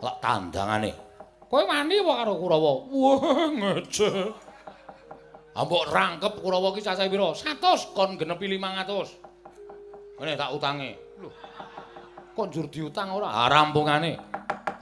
Kok 0.02 0.16
tandangane. 0.18 0.92
Kowe 1.46 1.62
wani 1.62 2.02
apa 2.02 2.14
karo 2.26 2.34
Kurawa? 2.42 2.72
Wah, 2.90 3.48
ngece. 3.54 4.10
Ambok 5.56 5.88
rangkep 5.94 6.34
Kurawa 6.42 6.74
ki 6.74 6.82
cacahe 6.82 7.08
pira? 7.08 7.32
100 7.32 7.94
kon 7.94 8.18
genepi 8.18 8.50
500. 8.50 10.18
Ngene 10.20 10.34
tak 10.34 10.52
utange. 10.52 10.92
Kok 12.36 12.52
njur 12.52 12.68
diutang 12.68 13.16
ora? 13.16 13.32
Ah 13.32 13.48
rampungane. 13.48 14.20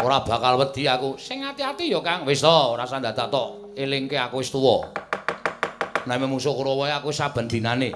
Ora 0.01 0.25
bakal 0.25 0.57
wedi 0.57 0.89
aku. 0.89 1.22
Sing 1.22 1.45
ati-ati 1.45 1.93
ya, 1.93 2.01
Kang. 2.01 2.25
Wis 2.25 2.41
to, 2.41 2.50
ora 2.50 2.89
usah 2.89 2.98
dadak 2.98 3.29
tok 3.29 3.77
elingke 3.77 4.17
aku 4.17 4.41
wis 4.41 4.50
tuwa. 4.50 4.89
Nek 6.10 6.17
musuh 6.25 6.51
Kurawa 6.51 6.89
aku 6.98 7.13
saben 7.13 7.45
dinane. 7.45 7.93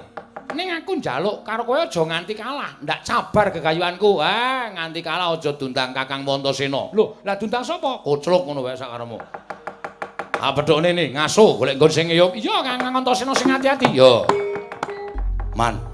Ning 0.54 0.72
aku 0.72 0.96
njaluk 0.96 1.44
karo 1.44 1.66
kowe 1.66 1.76
aja 1.76 2.00
nganti 2.00 2.32
kalah, 2.32 2.80
ndak 2.80 3.04
cabar 3.04 3.52
gegayuhanku. 3.52 4.16
Ah, 4.16 4.72
nganti 4.72 5.04
kalah 5.04 5.36
aja 5.36 5.52
dundang 5.58 5.92
Kakang 5.92 6.24
Wantasena. 6.24 6.88
Lho, 6.96 7.20
lah 7.20 7.36
dundang 7.36 7.60
sapa? 7.60 8.00
Kocluk 8.00 8.48
ngono 8.48 8.64
wae 8.64 8.72
sak 8.72 8.88
karemu. 8.88 9.18
Ah 10.40 10.54
pedhokne 10.56 10.94
ni 10.94 11.12
ngaso 11.12 11.58
golek 11.60 11.76
nggon 11.76 11.92
sing 11.92 12.06
iyup. 12.08 12.32
Iya, 12.32 12.64
Kakang 12.64 12.94
Wantasena 12.96 13.36
sing 13.36 13.52
ati-ati. 13.52 13.92
Yo. 13.92 14.24
Man. 15.52 15.87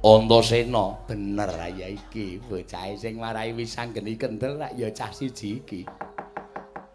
Antasena 0.00 0.96
bener 1.04 1.52
ya 1.76 1.84
iki 1.84 2.40
bocahe 2.48 2.96
sing 2.96 3.20
marai 3.20 3.52
wisanggeni 3.52 4.16
kendel 4.16 4.56
rak 4.56 4.72
ya 4.72 4.88
cah 4.96 5.12
siji 5.12 5.60
iki. 5.60 5.84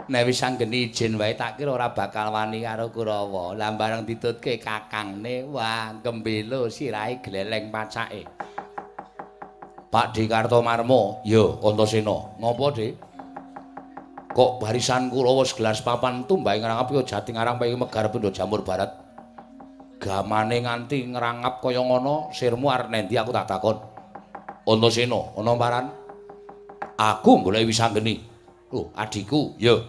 Nek 0.10 0.26
wisanggeni 0.26 0.90
izin 0.90 1.14
wae 1.14 1.38
tak 1.38 1.62
kira 1.62 1.78
ora 1.78 1.94
bakal 1.94 2.34
wani 2.34 2.66
karo 2.66 2.90
Kurawa. 2.90 3.54
Lah 3.54 3.78
bareng 3.78 4.10
ditutke 4.10 4.58
kakangne 4.58 5.46
wah 5.46 5.94
gembelo 6.02 6.66
sirahe 6.66 7.22
gleleng 7.22 7.70
pacake. 7.70 8.26
Pak 9.94 10.18
Di 10.18 10.26
Kartomarmo, 10.26 11.22
yo 11.30 11.62
Antasena. 11.62 12.42
Ngopo, 12.42 12.74
Dik? 12.74 12.94
Kok 14.34 14.66
barisan 14.66 15.14
Kurawa 15.14 15.46
segelas 15.46 15.86
papan 15.86 16.26
tumbake 16.26 16.58
ngrangap 16.58 16.90
yo 16.90 17.06
jati 17.06 17.38
ngarang 17.38 17.62
pengen 17.62 17.86
megar 17.86 18.10
pindho 18.10 18.34
jamur 18.34 18.66
barat. 18.66 19.05
Gamane 20.06 20.62
nganti 20.62 21.10
ngerangap 21.10 21.58
kaya 21.66 21.82
ngono 21.82 22.30
sirmu 22.30 22.70
arep 22.70 22.94
nendi 22.94 23.18
aku 23.18 23.34
tak 23.34 23.50
takon. 23.50 23.78
Antasena 24.70 25.34
ana 25.34 25.52
paran 25.58 25.86
aku 26.94 27.32
golek 27.42 27.66
wisanggeni 27.66 28.22
lho 28.70 28.94
adikku 28.94 29.58
yo 29.58 29.82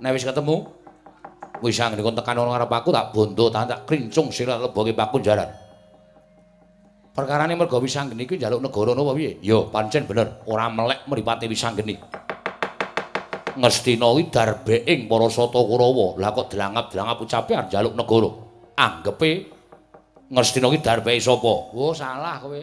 nek 0.00 0.12
wis 0.16 0.24
ketemu 0.24 0.64
wisanggeni 1.64 2.04
kon 2.04 2.16
tekan 2.16 2.40
ana 2.40 2.56
ngarep 2.56 2.72
aku 2.72 2.88
tak 2.92 3.12
bondo 3.12 3.48
tak 3.48 3.68
tak 3.68 3.80
krincung 3.88 4.28
sira 4.32 4.56
leboke 4.56 4.96
pakunjaran 4.96 5.48
perkarane 7.12 7.52
mergo 7.52 7.80
wisanggeni 7.80 8.24
kuwi 8.24 8.40
njaluk 8.40 8.60
negara 8.64 8.92
napa 8.96 9.12
piye? 9.12 9.38
Yo 9.44 9.68
pancen 9.68 10.04
bener 10.08 10.44
ora 10.48 10.68
melek 10.68 11.08
mripate 11.08 11.48
wisanggeni 11.48 11.96
Ngastina 13.54 14.10
kuwi 14.10 14.34
darbeing 14.34 15.06
para 15.06 15.30
sata 15.30 15.62
Kurawa. 15.62 16.18
Lah 16.18 16.34
kok 16.34 16.50
delangap-delangap 16.50 17.22
ucape 17.22 17.52
arep 17.54 17.66
njaluk 17.70 17.94
negara. 17.94 18.30
Anggepe 18.74 19.30
Ngastina 20.34 20.66
kuwi 20.66 20.82
darbehe 20.82 21.22
sapa? 21.22 21.70
Oh, 21.70 21.94
salah 21.94 22.42
kowe. 22.42 22.58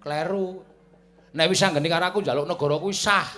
Kleru. 0.00 0.64
Nek 1.36 1.52
wis 1.52 1.60
anggeni 1.60 1.92
karo 1.92 2.08
aku 2.08 2.24
njaluk 2.24 2.48
negara 2.48 2.80
kuwi 2.80 2.96
sah. 2.96 3.28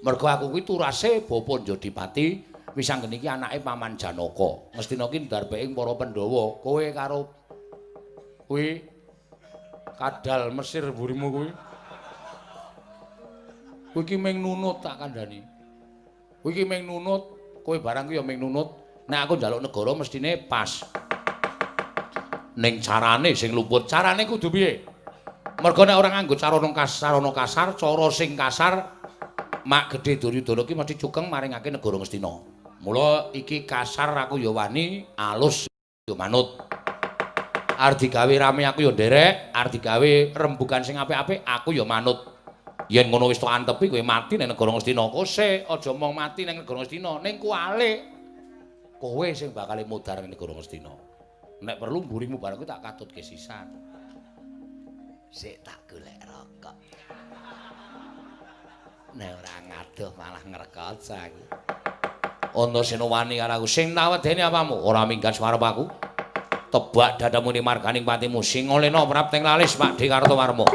Mergo 0.00 0.24
aku 0.24 0.48
kuwi 0.48 0.64
turase 0.64 1.20
Bapa 1.28 1.60
Jodipati, 1.60 2.40
wis 2.72 2.88
anggeni 2.88 3.20
iki 3.20 3.28
anake 3.28 3.60
Paman 3.60 4.00
Janaka. 4.00 4.72
Ngastina 4.72 5.04
kuwi 5.04 5.28
darbeing 5.28 5.76
para 5.76 5.92
Pandhawa. 5.92 6.64
Kowe 6.64 6.84
karo 6.96 7.20
kuwi 8.48 8.80
kadal 10.00 10.48
Mesir 10.56 10.88
burimu 10.96 11.28
kuwi. 11.28 11.48
Kowe 13.92 14.00
iki 14.00 14.16
mung 14.16 14.40
nunut 14.40 14.80
tak 14.80 14.96
kandhani. 14.96 15.44
Kowe 16.40 16.56
iki 16.56 16.64
mung 16.64 16.88
nunut, 16.88 17.22
kowe 17.60 17.76
barang 17.76 18.08
kuwi 18.08 18.16
ya 18.16 18.24
mung 18.24 18.48
nunut. 18.48 18.68
Nek 19.12 19.28
aku 19.28 19.36
njaluk 19.36 19.60
negara 19.60 19.92
mestine 19.92 20.40
pas. 20.48 20.88
Ning 22.54 22.78
carane 22.78 23.34
sing 23.34 23.50
luput, 23.50 23.90
carane 23.90 24.22
kudu 24.26 24.46
piye? 24.50 24.86
Mergo 25.58 25.82
nek 25.82 25.96
ora 25.98 26.10
nganggo 26.14 26.38
carana 26.38 26.70
kasar, 26.70 27.18
carana 27.18 27.30
kasar, 27.34 27.68
cara 27.74 28.06
sing 28.14 28.38
kasar, 28.38 28.74
mak 29.66 29.90
gedhe 29.90 30.22
Duryudana 30.22 30.62
ki 30.62 30.74
mesti 30.74 30.94
cukeng 30.94 31.26
maringake 31.26 31.70
negara 31.70 31.98
Ngastina. 31.98 32.30
Mula 32.84 33.34
iki 33.34 33.66
kasar 33.66 34.14
aku 34.14 34.38
ya 34.38 34.54
wani, 34.54 35.02
alus 35.18 35.66
ya 36.06 36.14
manut. 36.14 36.60
Arep 37.74 37.98
digawe 37.98 38.34
rame 38.38 38.62
aku 38.70 38.86
ya 38.86 38.92
nderek, 38.94 39.50
arep 39.50 39.70
digawe 39.74 40.12
rembugan 40.34 40.86
sing 40.86 40.94
apik-apik 40.94 41.42
aku 41.42 41.74
ya 41.74 41.82
manut. 41.82 42.22
Yen 42.86 43.08
ngono 43.08 43.32
wis 43.32 43.40
tok 43.40 43.50
antepi 43.50 43.88
kowe 43.90 44.02
mati 44.04 44.38
ning 44.38 44.52
negara 44.52 44.70
Ngastina. 44.70 45.10
Kose 45.10 45.66
aja 45.66 45.90
mong 45.90 46.12
mati 46.14 46.46
ning 46.46 46.62
negara 46.62 46.84
Ngastina, 46.84 47.18
ning 47.18 47.42
kualik. 47.42 48.14
kowe 49.04 49.28
sing 49.36 49.52
bakal 49.52 49.76
mudhar 49.84 50.24
ning 50.24 50.32
negara 50.32 50.56
Ngastina. 50.56 51.13
Nek 51.62 51.76
perlu 51.78 52.02
mburimu 52.02 52.42
barang 52.42 52.58
kuwi 52.58 52.66
tak 52.66 52.82
katutke 52.82 53.22
sisan. 53.22 53.70
Sik 55.30 55.62
tak 55.62 55.86
golek 55.86 56.18
rokok. 56.26 56.76
Nek 59.14 59.30
ora 59.30 59.56
ngadoh 59.62 60.10
malah 60.18 60.42
ngrekot 60.42 60.98
saiki. 60.98 61.44
Ana 62.54 62.80
senowani 62.82 63.38
karo 63.38 63.62
aku 63.62 63.66
sing 63.70 63.94
nawedeni 63.94 64.42
apamu 64.42 64.78
ora 64.78 65.06
minggat 65.06 65.38
suarep 65.38 65.62
aku. 65.62 65.84
Tebak 66.74 67.22
dadamu 67.22 67.54
ni 67.54 67.62
marganing 67.62 68.02
patimu 68.02 68.42
sing 68.42 68.66
olena 68.66 69.06
prapting 69.06 69.46
lalis 69.46 69.78
Pak 69.78 69.94
Di 69.94 70.10
Kartowarma. 70.10 70.66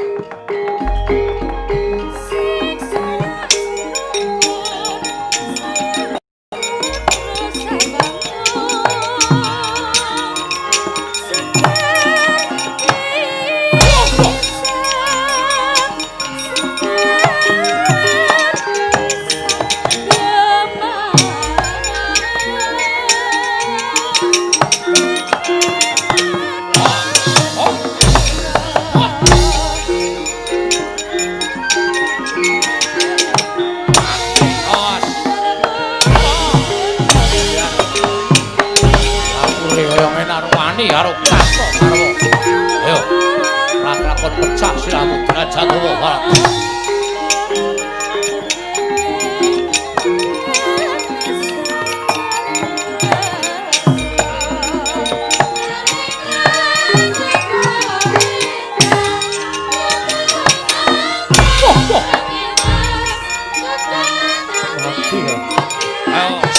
Ayo. 66.20 66.36
Awas 66.36 66.59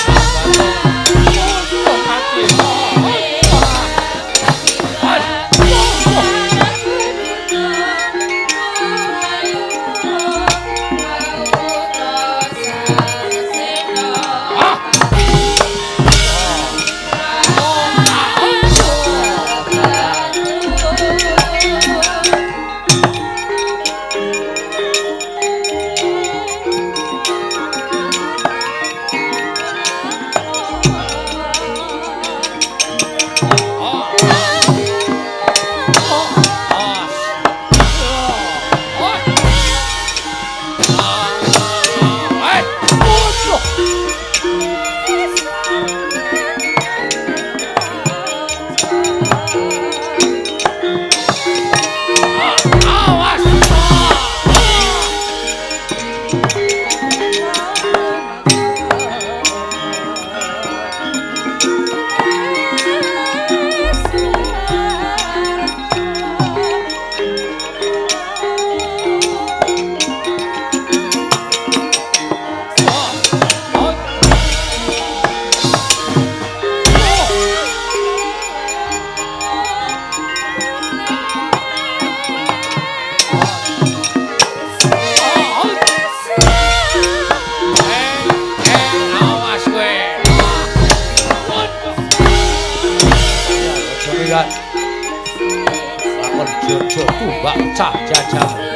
jojo 97.51 97.59
tumbak 97.59 97.75
cah 97.77 97.93
jajah. 98.07 98.70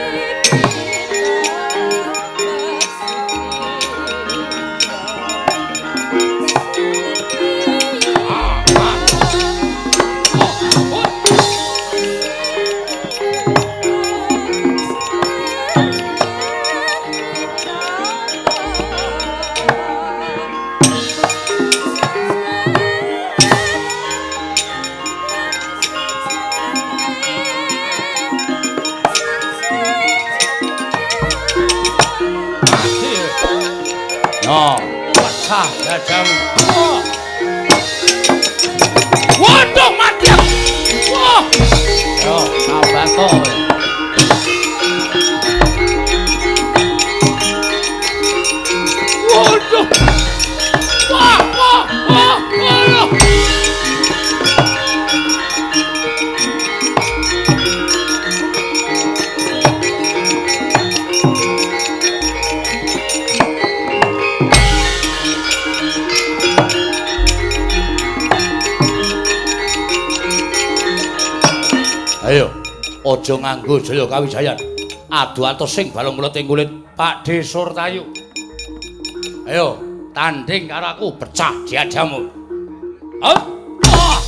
Aja 73.65 73.73
nganggo 73.73 73.81
jaya 73.81 74.05
kawijayan. 74.05 74.59
Adu 75.09 75.43
atos 75.49 75.73
sing 75.73 75.89
balung 75.93 76.17
mulut 76.17 76.37
ing 76.37 76.45
kulit 76.45 76.69
Pak 76.97 77.25
De 77.25 77.41
Surtayu. 77.41 78.05
Ayo, 79.49 79.81
tanding 80.13 80.69
karo 80.69 80.97
aku 80.97 81.17
pecah 81.17 81.53
diadamu. 81.69 82.29
Hah? 83.25 83.41
Wah! 83.85 84.21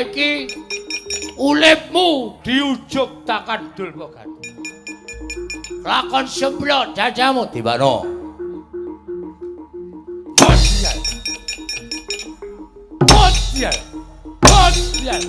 Iki 0.00 0.48
uripmu 1.36 2.40
diujug 2.40 3.20
takan 3.28 3.68
Durma 3.76 4.08
Ganti. 4.08 4.48
Lakon 5.84 6.24
semplot 6.24 6.96
jajamu 6.96 7.44
di 7.52 7.60
mana? 7.60 8.00
Bosian. 10.40 10.96
Bosian. 13.04 13.76
Bosian. 14.40 15.22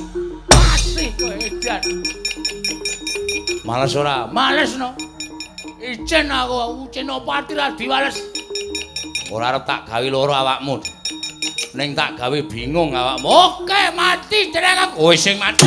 Pasti 0.48 1.12
kowe 1.20 1.36
edan. 1.36 1.84
Males 3.68 3.96
ora? 4.00 4.24
Males 4.32 4.80
no. 4.80 4.96
Ijen 5.84 6.32
aku, 6.32 6.88
ucen 6.88 7.12
opati 7.12 7.60
ra 7.60 7.76
diwales. 7.76 8.24
Ora 9.36 9.52
arep 9.52 9.68
tak 9.68 9.84
gawe 9.92 10.08
loro 10.08 10.32
awakmu. 10.32 11.01
Ning 11.72 11.96
tak 11.96 12.20
gawe 12.20 12.36
bingung 12.52 12.92
awakmu. 12.92 13.32
Oke, 13.32 13.96
mati 13.96 14.52
jeneng 14.52 14.92
aku. 14.92 15.08
Kowe 15.08 15.16
sing 15.16 15.40
mati. 15.40 15.64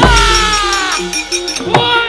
Woi, 1.65 2.09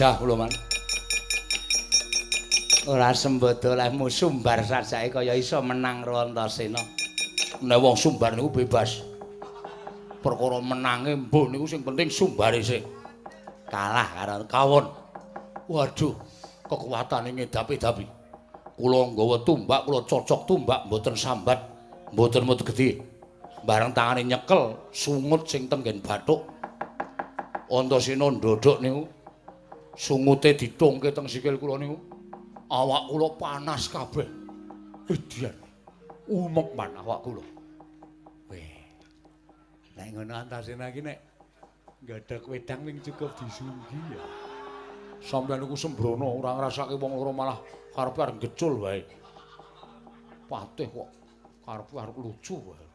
Pecah 0.00 0.16
kula 0.16 0.32
man. 0.32 0.48
Ora 2.88 3.12
sembodo 3.12 3.76
lehmu 3.76 4.08
sumbar 4.08 4.64
sajake 4.64 5.12
kaya 5.12 5.36
iso 5.36 5.60
menang 5.60 6.00
Rantasena. 6.00 6.80
Nek 7.60 7.76
wong 7.76 8.00
sumbar 8.00 8.32
niku 8.32 8.48
bebas. 8.48 9.04
Perkara 10.24 10.56
menange 10.64 11.20
mbuh 11.20 11.52
niku 11.52 11.68
sing 11.68 11.84
penting 11.84 12.08
sumbare 12.08 12.64
sik. 12.64 12.80
Kalah 13.68 14.08
karo 14.16 14.48
kawon. 14.48 14.88
Waduh, 15.68 16.16
kekuatane 16.64 17.36
ngedapi-dapi. 17.36 18.08
Kula 18.80 19.04
nggawa 19.04 19.44
tumbak, 19.44 19.84
kula 19.84 20.00
cocok 20.08 20.48
tumbak 20.48 20.88
mboten 20.88 21.12
sambat, 21.12 21.60
mboten 22.16 22.48
mut 22.48 22.64
gedhe. 22.64 23.04
Bareng 23.68 23.92
tangane 23.92 24.24
nyekel 24.24 24.80
sungut 24.96 25.44
sing 25.44 25.68
tenggen 25.68 26.00
bathuk. 26.00 26.40
Antasena 27.68 28.32
ndodhok 28.32 28.80
niku 28.80 29.19
sungute 30.00 30.56
ditungke 30.56 31.12
teng 31.12 31.28
sikil 31.28 31.60
kula 31.60 31.76
niku. 31.76 31.96
Awak 32.72 33.02
kula 33.12 33.28
panas 33.36 33.92
kabeh. 33.92 34.28
Edian 35.12 35.56
umek 36.30 36.68
man 36.72 36.96
awak 36.96 37.20
kula. 37.20 37.44
Weh. 38.48 38.80
Nek 40.00 40.08
ngono 40.16 40.32
antasena 40.32 40.88
iki 40.88 41.04
nek 41.04 41.18
gadhak 42.00 42.48
wedang 42.48 42.88
ning 42.88 43.04
cukup 43.04 43.36
disunggi 43.36 44.00
ya. 44.16 44.24
Sampeyan 45.20 45.60
niku 45.60 45.76
sembrono 45.76 46.32
ora 46.40 46.56
ngrasake 46.56 46.96
wong 46.96 47.12
loro 47.20 47.36
malah 47.36 47.58
karepe 47.92 48.20
arep 48.24 48.36
gecul 48.40 48.88
wae. 48.88 49.04
Patih 50.48 50.88
kok 50.88 51.08
karepe 51.68 51.94
arep 52.00 52.16
lucu 52.16 52.56
wae. 52.56 52.86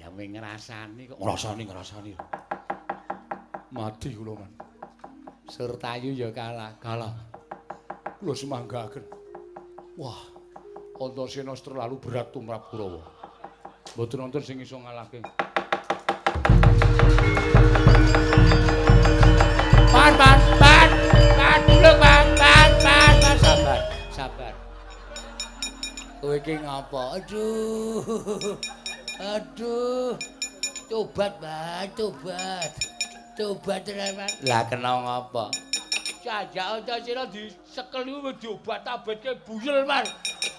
Ya 0.00 0.08
ming 0.08 0.32
ngrasani 0.32 1.12
kok. 1.12 1.20
Ngrasani 1.20 1.62
ngrasani. 1.68 2.12
Mati 3.70 4.08
kula 4.16 4.34
man 4.40 4.69
Surtayu 5.50 6.14
ya 6.14 6.30
kalah. 6.30 6.78
Kalah. 6.78 7.10
Kula 8.22 8.38
semanggaken. 8.38 9.02
Wah, 9.98 10.30
Antasena 10.94 11.58
terlalu 11.58 11.98
berat 11.98 12.30
tumrap 12.30 12.70
Kurawa. 12.70 13.02
Mboten 13.98 14.22
wonten 14.22 14.44
sing 14.46 14.62
iso 14.62 14.78
ngalahke. 14.78 15.18
Pan, 19.90 20.12
pan, 20.14 20.38
pan, 20.62 20.88
pan, 21.34 21.60
dulu, 21.66 21.92
pan, 21.98 22.26
pan, 22.38 22.70
pan, 22.84 23.12
pan, 23.18 23.36
sabar, 23.42 23.80
sabar. 24.14 24.54
Kowe 26.22 26.38
iki 26.38 26.62
ngapa? 26.62 27.02
Aduh, 27.18 28.54
aduh, 29.18 30.14
tobat, 30.86 31.32
Mbak, 31.42 31.98
tobat. 31.98 32.89
Tobat 33.40 33.80
tenan, 33.88 34.20
Lah 34.44 34.68
kena 34.68 35.00
ngapa? 35.00 35.48
Jajak 36.20 36.84
Antasena 36.84 37.24
disekel 37.32 38.04
niku 38.04 38.28
wis 38.28 38.36
diobat 38.36 38.84
tabetke 38.84 39.32
buyel, 39.48 39.88
Man. 39.88 40.04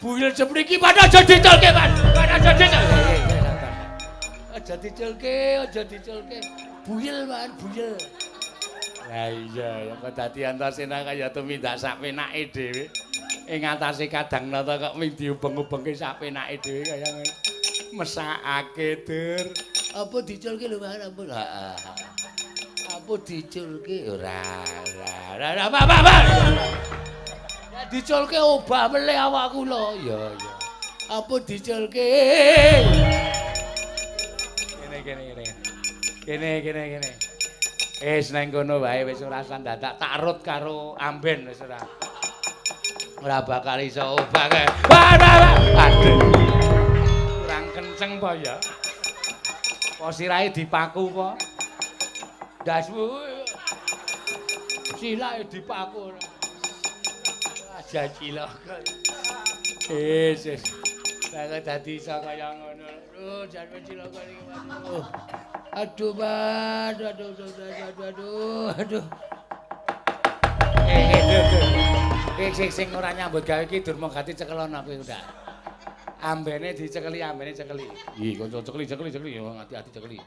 Buyel 0.02 0.34
semriki 0.34 0.82
padha 0.82 1.06
aja 1.06 1.22
diculke, 1.22 1.70
Man. 1.78 1.94
Padha 2.10 2.42
aja 2.42 2.52
diculke. 2.58 2.98
Aja 4.58 4.76
diculke, 4.82 5.38
aja 5.62 5.82
diculke. 5.86 6.40
Buyel, 6.82 7.30
Man, 7.30 7.54
buyel. 7.62 7.94
Lah 9.06 9.30
iya, 9.30 9.70
ya 9.86 9.94
kok 10.02 10.18
dadi 10.18 10.42
Antasena 10.42 11.06
kaya 11.06 11.30
tumindak 11.30 11.78
sak 11.78 12.02
penake 12.02 12.50
dhewe. 12.50 12.90
Ing 13.46 13.62
atase 13.62 14.10
kadang 14.10 14.50
nata 14.50 14.82
kok 14.82 14.98
ming 14.98 15.14
diubeng-ubengke 15.14 15.94
sak 15.94 16.18
penake 16.18 16.58
dhewe 16.66 16.82
kaya 16.82 17.06
ngene. 17.14 17.34
Mesakake, 17.94 19.06
Dur. 19.06 19.46
Apa 19.94 20.18
diculke 20.26 20.66
lho? 20.66 20.82
Ampun. 20.82 21.30
Heeh. 21.30 22.31
Apa 23.02 23.18
diculke? 23.26 24.06
Ora 24.14 24.62
ora 25.34 25.48
ora 25.58 25.64
apa 25.74 25.80
apa 25.90 26.16
ya 27.74 27.82
diculke 27.90 28.38
obah 28.38 28.94
meleh 28.94 29.18
awak 29.18 29.58
kula 29.58 29.98
ya 30.06 30.30
ya 30.38 30.54
apa 31.10 31.36
diculke? 31.42 32.10
Kene 34.78 34.98
kene 35.02 35.22
kene. 35.34 35.44
Kene 36.22 36.50
kene 36.62 36.84
kene. 36.94 37.12
Wis 38.06 38.30
nang 38.38 38.54
kono 38.54 38.78
wae 38.78 39.02
wis 39.02 39.26
ora 39.26 39.42
san 39.42 39.66
dadak 39.66 39.98
tak 39.98 40.22
rut 40.22 40.46
karo 40.46 40.94
amben 41.02 41.50
wis 41.50 41.58
ora. 41.66 41.82
Ora 43.18 43.42
bakal 43.42 43.82
iso 43.82 44.14
obah 44.14 44.46
aduh. 45.74 46.22
Kurang 47.18 47.66
kenceng 47.74 48.22
po 48.22 48.30
ya. 48.38 48.62
Apa 49.98 50.10
sirahe 50.14 50.54
dipaku 50.54 51.10
po 51.10 51.34
dasmu 52.62 53.26
silae 55.02 55.42
dipaku. 55.50 56.14
Aja 57.74 58.06
cilok. 58.14 58.52
Wis 59.90 60.46
wis. 60.46 60.64
Nek 61.34 61.66
dadi 61.66 61.98
iso 61.98 62.16
kaya 62.22 62.54
ngono. 62.54 62.86
Aduh 62.86 63.46
jan 63.50 63.66
cilok 63.82 64.14
iki 64.14 64.44
aduh. 64.54 65.06
Aduh 65.72 66.14
aduh 66.22 67.08
aduh 67.10 67.30
aduh 67.32 68.06
aduh 68.06 68.70
aduh 68.78 69.06
eh 70.92 71.08
eh 72.42 72.52
sing 72.52 72.70
sing 72.70 72.88
ora 72.92 73.16
nyambut 73.16 73.46
gawe 73.48 73.64
iki 73.66 73.80
durma 73.80 74.12
gati 74.12 74.36
cekelon 74.36 74.76
aku 74.76 75.00
udah 75.00 75.22
ambene 76.22 76.76
dicekeli 76.78 77.24
ambene 77.26 77.56
cekeli. 77.56 77.88
Iki 78.18 78.38
kanca 78.38 78.60
cekeli 78.62 78.86
cekeli 78.86 79.10
cekeli. 79.10 79.32
Yo 79.40 79.50
ati-ati 79.58 79.90
cekeli 79.90 80.18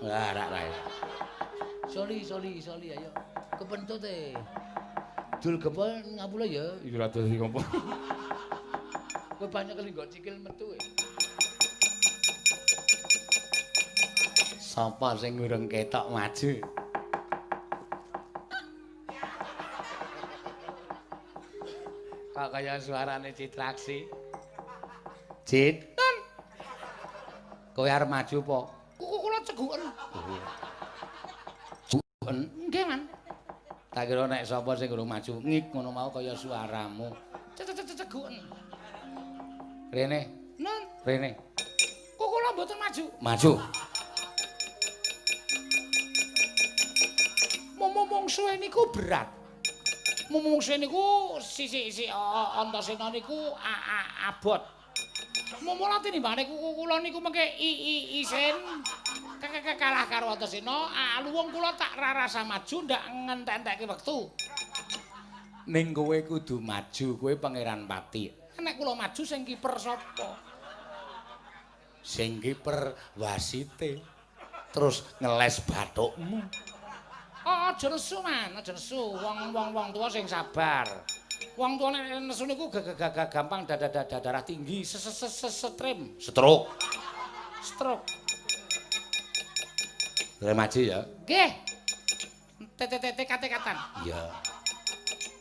Lah, 0.00 0.32
rak 0.32 0.48
rak. 0.48 0.64
Soli, 1.90 2.24
soli, 2.24 2.56
soli 2.56 2.96
ayo. 2.96 3.12
Kepentut 3.60 4.00
e. 4.08 4.32
Dul 5.40 5.60
gempol 5.60 6.00
ngapula 6.16 6.48
ya. 6.48 6.64
Iki 6.80 6.96
ora 6.96 7.08
dadi 7.12 7.36
ngopo. 7.36 7.60
Kowe 9.36 9.48
banyak 9.48 9.76
kali 9.76 9.92
nggo 9.92 10.04
cikil 10.08 10.40
metu 10.40 10.72
e. 10.72 10.80
Sapa 14.56 15.18
sing 15.20 15.36
ngurung 15.36 15.68
ketok 15.68 16.08
maju? 16.08 16.50
Kok 22.32 22.48
kaya 22.48 22.80
suarane 22.80 23.36
Citraksi? 23.36 24.08
Cit. 25.44 25.98
Kowe 27.76 27.84
arep 27.84 28.08
maju 28.08 28.38
po? 28.40 28.79
Ceguken. 29.46 29.82
Ceguken 31.88 32.38
nggih, 32.68 32.84
Man. 32.86 33.00
Tak 33.90 34.06
kira 34.06 34.30
nek 34.30 34.46
sapa 34.46 34.78
sing 34.78 34.86
urung 34.92 35.10
maju 35.10 35.42
ngik 35.42 35.74
ngono 35.74 35.90
mau 35.90 36.08
kaya 36.14 36.36
suaramu. 36.38 37.10
Ceguken. 37.58 38.38
Rene. 39.90 40.20
Nun. 40.60 40.82
Rene. 41.02 41.34
Kok 42.14 42.28
kula 42.28 42.48
mboten 42.54 42.78
maju? 42.78 43.04
Maju. 43.18 43.52
Momong-mongsuhe 47.80 48.60
niku 48.60 48.92
berat. 48.92 49.26
Momong-mongsuhe 50.30 50.78
niku 50.78 51.34
sisi-sisi 51.42 52.06
Antasena 52.12 53.10
niku 53.10 53.56
abot. 54.30 54.62
Mumula 55.64 55.98
tinimbangane 55.98 56.46
kula 56.46 57.02
niku 57.02 57.18
mengke 57.18 57.56
isin 57.58 58.54
kalah 59.40 60.04
karo 60.04 60.36
Antasena, 60.36 60.92
luwung 61.24 61.48
kula 61.48 61.72
tak 61.72 61.96
rasa 61.96 62.44
maju 62.44 62.76
ndak 62.84 63.02
ngentek-entekke 63.08 63.84
wektu. 63.88 64.28
Ning 65.70 65.96
kowe 65.96 66.18
kudu 66.26 66.60
maju, 66.60 67.06
kowe 67.16 67.32
pangeran 67.40 67.88
pati. 67.88 68.28
Nek 68.60 68.76
kula 68.76 68.92
maju 68.92 69.22
sing 69.24 69.46
kiper 69.48 69.74
sapa? 69.80 70.36
Sing 72.04 72.40
kiper 72.42 72.92
wasite. 73.16 74.00
Terus 74.70 75.02
ngeles 75.18 75.66
bathukmu. 75.66 76.38
Oh, 77.40 77.72
aja 77.72 77.88
nesu, 77.88 78.20
Man, 78.22 78.54
aja 78.54 78.70
nesu. 78.70 79.16
Wong-wong 79.18 79.72
wong 79.72 79.88
tuwa 79.90 80.06
sing 80.06 80.28
sabar. 80.28 80.86
Wong 81.56 81.80
tuwa 81.80 81.96
nek 81.96 82.22
nesu 82.22 82.44
niku 82.44 82.68
gampang 83.32 83.66
darah 83.66 84.44
tinggi, 84.44 84.84
setrim, 84.84 86.14
stroke. 86.20 86.70
Stroke. 87.64 88.19
Remaji 90.40 90.88
ya? 90.88 91.04
Nggih. 91.28 91.50
TTT 92.80 93.18
kate-katan. 93.28 93.76
Iya. 94.08 94.32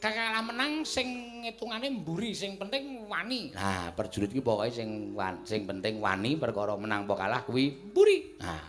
Kakak 0.04 0.44
menang 0.44 0.84
sing 0.84 1.40
ngitungane 1.44 1.88
mburi, 2.04 2.36
sing 2.36 2.60
penting 2.60 3.08
wani. 3.08 3.56
Nah, 3.56 3.96
perjurit 3.96 4.32
iki 4.32 4.44
pokoke 4.44 4.72
sing 4.72 5.16
sing 5.48 5.64
penting 5.64 6.04
wani 6.04 6.36
perkara 6.36 6.76
menang 6.76 7.08
apa 7.08 7.16
kalah 7.16 7.42
kuwi 7.48 7.92
mburi. 7.92 8.36
Nah. 8.44 8.64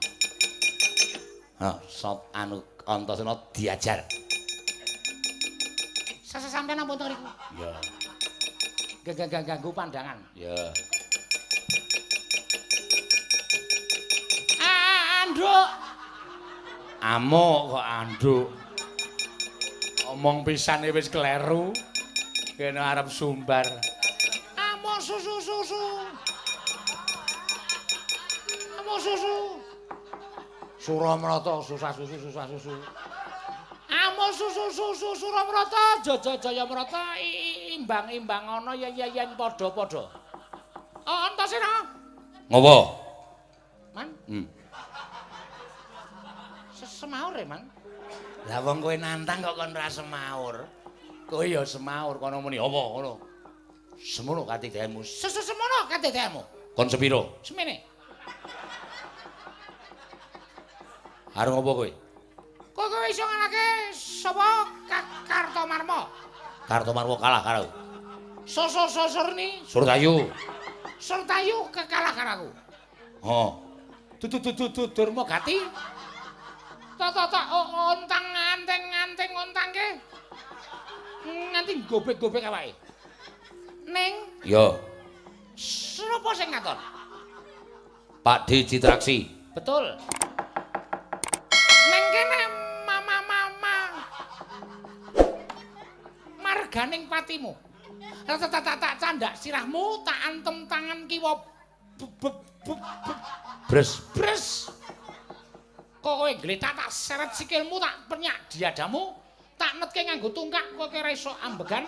Oh, 1.60 1.76
sop 1.90 2.30
anu 2.30 2.62
Antasena 2.86 3.34
diajar. 3.54 4.06
Sasa 6.26 6.46
sampean 6.46 6.78
apa 6.78 6.94
to 6.94 7.06
riku? 7.10 7.30
Iya. 7.58 7.72
Gak 9.26 9.42
ganggu 9.46 9.70
pandangan. 9.74 10.18
Iya. 10.34 10.74
Anduk. 14.62 15.89
Amuk 17.00 17.72
kok 17.72 17.80
anduk. 17.80 18.46
Omong 20.12 20.44
pisane 20.44 20.92
wis 20.92 21.08
kleru. 21.08 21.72
Kene 22.60 22.76
arep 22.76 23.08
sumbar. 23.08 23.64
Amuk 24.60 25.00
susu 25.00 25.40
susu. 25.40 25.82
Amuk 28.76 28.98
susu. 29.00 29.36
Suramrata 30.76 31.64
susah 31.64 31.92
susu 31.96 32.16
susah 32.20 32.44
susu. 32.52 32.76
Amuk 33.88 34.30
susu 34.36 34.64
susu 34.68 35.08
Suramrata 35.16 36.04
Jaja 36.04 36.36
Jayamrata 36.36 37.16
imbang-imbang 37.80 38.44
ana 38.60 38.76
yen 38.76 38.92
yen 38.92 39.32
padha-padha. 39.40 40.04
Oh, 41.08 41.18
Antasena. 41.32 41.96
Ngopo? 42.52 42.76
Man. 43.96 44.08
Hmm. 44.28 44.59
Sesemaur 47.00 47.32
e, 47.40 47.48
Man. 47.48 47.64
Lah 48.44 48.60
wong 48.60 48.84
kowe 48.84 48.92
nantang 48.92 49.40
kok 49.40 49.56
kon 49.56 49.72
ra 49.72 49.88
semaur. 49.88 50.68
Kowe 51.24 51.48
ya 51.48 51.64
semaur 51.64 52.20
kono 52.20 52.44
muni 52.44 52.60
apa 52.60 52.76
ngono. 52.76 53.16
Semono 53.96 54.44
katidemu. 54.44 55.00
Sesu 55.00 55.40
semono 55.40 55.88
katidemu. 55.88 56.44
Kon 56.76 56.92
sepiro? 56.92 57.40
Semene. 57.40 57.80
Arep 61.32 61.56
ngopo 61.56 61.72
kowe? 61.72 61.90
Kowe 62.76 62.86
kowe 62.92 63.06
iso 63.08 63.24
nganake 63.24 63.96
sapa 63.96 64.68
Kartomarma? 65.24 66.04
Kartomarma 66.68 67.16
kalah 67.16 67.40
karo. 67.40 67.64
Soso 68.44 68.84
sosorni 68.92 69.64
Surtayu. 69.64 70.28
Surtayu 71.00 71.64
kekalah 71.72 72.12
karo 72.12 72.30
aku. 72.36 72.48
Oh. 73.24 73.50
Dudu-dudu-durma 74.20 75.24
gati. 75.24 75.64
Tata-tata 77.00 77.48
ontang 77.64 78.26
nganteng-nganteng 78.28 79.32
ontangke. 79.32 79.88
Nganti 81.24 81.72
gobek-gobek 81.88 82.44
awake. 82.44 82.76
Ning 83.88 84.28
Yo. 84.44 84.76
Sapa 85.56 86.36
sing 86.36 86.52
ngatur? 86.52 86.76
Pak 88.20 88.44
D 88.44 88.68
Citraksi. 88.68 89.32
Betul. 89.56 89.96
Ning 91.88 92.04
kene 92.12 92.40
mama-mama. 92.84 93.76
Marganing 96.36 97.08
patimu. 97.08 97.56
Tata-tata 98.28 99.00
candak 99.00 99.40
sirahmu 99.40 100.04
tak 100.04 100.20
antem 100.28 100.68
tangan 100.68 101.08
kiwa 101.08 101.32
Bres. 103.72 104.04
Bres. 104.12 104.68
Kok 106.00 106.14
kowe 106.16 106.32
gletak 106.40 106.72
tak 106.72 106.88
seret 106.88 107.36
sikilmu 107.36 107.76
tak 107.76 108.08
penyak 108.08 108.48
diadamu, 108.48 109.12
tak 109.60 109.76
netke 109.76 110.00
nganggo 110.00 110.32
tungkak 110.32 110.64
kowe 110.72 110.88
ora 110.88 111.12
iso 111.12 111.28
ambegan. 111.44 111.84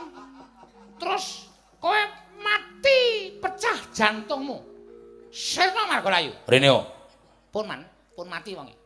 Terus 1.01 1.49
kowe 1.81 1.97
mati 2.37 3.33
pecah 3.41 3.79
jantungmu. 3.97 4.61
Sirna 5.33 5.89
Margolayu. 5.89 6.37
Reneo. 6.45 6.85
Pun 7.49 7.65
man, 7.65 7.81
pun 8.13 8.29
mati 8.29 8.53
wonge. 8.53 8.77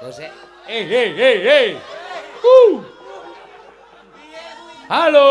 Terus 0.00 0.18
eh 0.24 0.32
hey 0.64 1.12
hey 1.12 1.36
hey. 1.44 1.68
Uh. 2.40 2.80
Halo. 4.88 5.28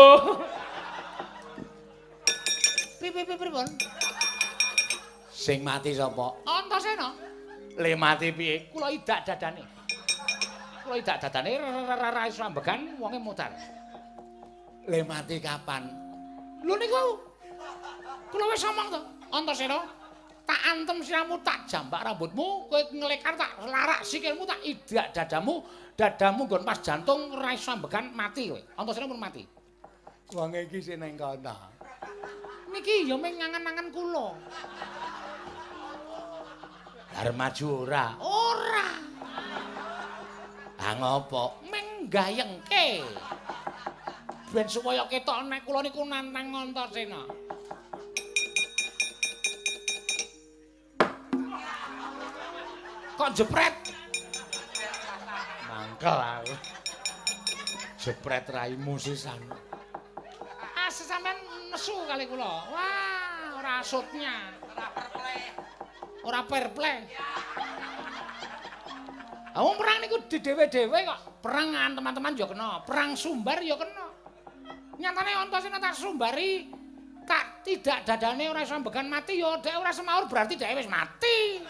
pipi 3.02 3.26
pipi 3.26 3.50
pun. 3.50 3.66
Sing 5.42 5.58
mati 5.66 5.90
sapa? 5.90 6.38
Antasena. 6.46 7.10
Le 7.74 7.98
mati 7.98 8.30
piye? 8.30 8.70
Kula 8.70 8.94
idak 8.94 9.26
dadane. 9.26 9.66
Kula 10.86 10.94
idak 11.02 11.18
dadane 11.18 11.58
ra 11.98 12.22
iso 12.30 12.46
ambegan 12.46 12.94
wonge 13.02 13.18
mutar. 13.18 13.50
Le 14.86 15.02
mati 15.02 15.42
kapan? 15.42 15.90
Lho 16.62 16.78
niku. 16.78 17.02
Kula 18.30 18.44
wis 18.54 18.62
omong 18.70 18.88
to, 18.94 19.00
Antasena. 19.34 19.82
Tak 20.46 20.60
antem 20.74 20.98
siramu, 21.02 21.38
tak 21.42 21.66
jambak 21.70 22.02
rambutmu, 22.02 22.66
kowe 22.66 22.80
nglekar 22.90 23.38
tak 23.38 23.62
larak 23.62 24.02
sikilmu, 24.02 24.42
tak 24.42 24.58
idak 24.66 25.14
dadamu, 25.14 25.62
dadamu 25.94 26.50
nggon 26.50 26.66
pas 26.66 26.82
jantung 26.82 27.30
ora 27.30 27.54
iso 27.54 27.74
ambegan 27.74 28.14
mati 28.14 28.46
kowe. 28.46 28.62
Antasena 28.78 29.10
pun 29.10 29.18
mati. 29.18 29.42
Wong 30.38 30.54
iki 30.54 30.78
sing 30.78 31.02
ning 31.02 31.18
kono. 31.18 31.54
Niki 32.72 33.04
ya 33.04 33.18
mung 33.18 33.34
ngangen-angen 33.36 33.90
kula. 33.90 34.38
Arep 37.20 37.34
maju 37.36 37.66
ora? 37.84 38.16
Ora. 38.20 38.88
Ah 40.80 40.94
ngopo? 40.98 41.60
Meng 41.68 42.08
gayengke. 42.08 43.04
Ben 44.52 44.68
supaya 44.68 45.08
ketok 45.08 45.48
nek 45.48 45.64
kula 45.64 45.80
niku 45.80 46.04
nantang 46.04 46.52
Antasena. 46.52 47.24
Kok 53.16 53.30
jepret? 53.38 53.74
Mangkel 55.68 56.18
aku. 56.18 56.54
Jepret 58.02 58.44
raimu 58.50 58.98
sisan. 58.98 59.38
Ah, 60.74 60.90
sampean 60.90 61.38
nesu 61.70 61.94
kali 62.10 62.26
kula. 62.26 62.66
Wah, 62.66 63.62
ora 63.62 63.78
asutnya. 63.78 64.58
Ora. 66.22 66.40
Ora 66.40 66.40
perple. 66.46 66.92
Awong 69.52 69.76
perang 69.76 69.98
niku 70.00 70.16
dhewe-dhewe 70.30 70.98
kok. 71.04 71.20
Perang 71.44 71.74
teman-teman 71.74 72.32
ya 72.38 72.46
kena, 72.46 72.80
perang 72.86 73.12
sumbar 73.18 73.60
ya 73.60 73.76
kena. 73.76 74.06
Nyatane 74.96 75.32
Antasena 75.34 75.82
tak 75.82 75.98
sumbari 75.98 76.70
tak 77.26 77.64
tidak 77.66 78.02
dadane 78.06 78.50
ora 78.50 78.66
iso 78.66 78.74
ambegan 78.74 79.06
mati 79.06 79.38
ya 79.38 79.58
dhek 79.58 79.78
ora 79.78 79.94
semaur 79.94 80.26
berarti 80.30 80.54
dhek 80.54 80.78
wis 80.78 80.90
mati. 80.90 81.62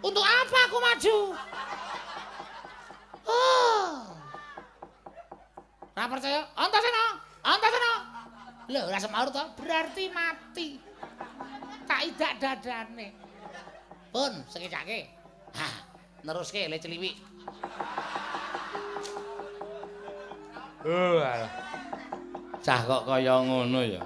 Untuk 0.00 0.24
apa 0.24 0.58
aku 0.70 0.78
maju? 0.80 1.16
Oh. 3.28 3.92
Ora 5.92 6.06
percaya? 6.08 6.40
Antasena, 6.56 7.04
Antasena. 7.44 7.92
Lho, 8.70 8.80
ora 8.88 8.98
semaur 9.02 9.28
to, 9.28 9.44
berarti 9.60 10.04
mati. 10.08 10.80
Tak 11.84 12.00
idak 12.08 12.32
dadane. 12.40 13.29
Pun 14.10 14.32
sekecake. 14.50 15.06
Hah, 15.54 15.74
neruske 16.26 16.66
le 16.66 16.76
celiwik. 16.82 17.14
Oh, 20.82 21.22
alah. 21.22 21.50
Cah 22.60 22.80
kok 22.84 23.02
kaya 23.06 23.38
ngono 23.40 23.80
ya. 23.86 24.02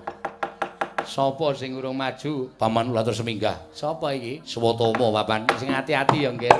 Sapa 1.05 1.53
sing 1.53 1.77
urung 1.77 1.97
maju? 1.97 2.49
Paman 2.57 2.89
kula 2.93 3.05
terus 3.05 3.21
seminggah. 3.21 3.57
Sapa 3.77 4.17
iki? 4.17 4.41
Swatama, 4.45 5.13
Papan. 5.21 5.45
Sing 5.61 5.69
ati-ati 5.69 6.25
ya, 6.25 6.31
Nggih. 6.33 6.57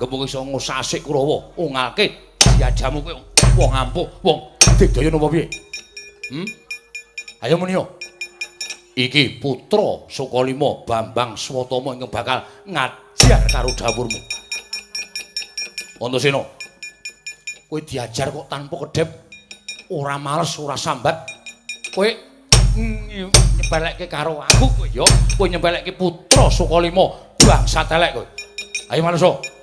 Anggep 0.00 0.16
kowe 0.16 0.24
iso 0.24 0.40
ngusasik 0.40 1.04
Kurawa, 1.04 1.52
ungalke 1.60 2.32
diajamu 2.56 3.04
kowe 3.04 3.12
wong 3.60 3.68
ampuh, 3.68 4.08
wong 4.24 4.56
digdaya 4.80 5.12
napa 5.12 5.28
piye? 5.28 5.44
Hmm? 6.32 6.48
Ayo 7.44 7.60
muni. 7.60 7.76
Iki 8.96 9.44
putra 9.44 10.08
Sukalima 10.08 10.88
Bambang 10.88 11.36
Swatama 11.36 11.92
ingkang 11.92 12.08
bakal 12.08 12.40
ngajar 12.64 13.44
karo 13.52 13.68
dawurmu. 13.76 14.16
Antasena. 16.00 16.48
Kowe 17.68 17.80
diajar 17.84 18.32
kok 18.32 18.48
tanpa 18.48 18.80
kedep, 18.88 19.08
ora 19.92 20.16
males, 20.16 20.56
ora 20.56 20.80
sambat. 20.80 21.28
Kowe 21.92 22.08
nyebalekke 22.80 24.08
karo 24.08 24.40
aku 24.40 24.64
kowe 24.80 24.88
ya. 24.88 25.04
Kowe 25.36 25.44
nyebalekke 25.44 25.92
putra 25.92 26.48
Sukalima 26.48 27.36
bangsa 27.36 27.84
telek 27.84 28.16
kowe. 28.16 28.24
Ayo 28.88 29.04
maleso. 29.04 29.59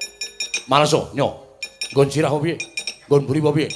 Maleso, 0.68 1.16
nyo. 1.16 1.32
Nggon 1.96 2.12
sirah 2.12 2.28
apa 2.28 2.44
piye? 2.44 2.60
Nggon 3.08 3.24
mburi 3.24 3.40
apa 3.40 3.52
piye? 3.56 3.68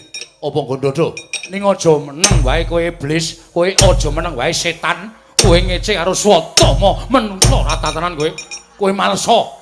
Apa 0.44 0.60
nggon 0.60 0.80
dodo? 0.84 1.16
Ning 1.48 1.64
aja 1.64 1.92
meneng 1.96 2.38
wae 2.44 2.68
kowe 2.68 2.84
iblis, 2.84 3.48
kowe 3.56 3.64
aja 3.64 4.10
meneng 4.12 4.36
wae 4.36 4.52
setan. 4.52 5.16
Kowe 5.40 5.56
ngece 5.56 5.96
karo 5.96 6.12
Swatama, 6.12 7.08
menungso 7.08 7.64
ora 7.64 7.80
tatanan 7.80 8.20
kowe. 8.20 8.28
Kowe 8.76 8.92
maleso. 8.92 9.56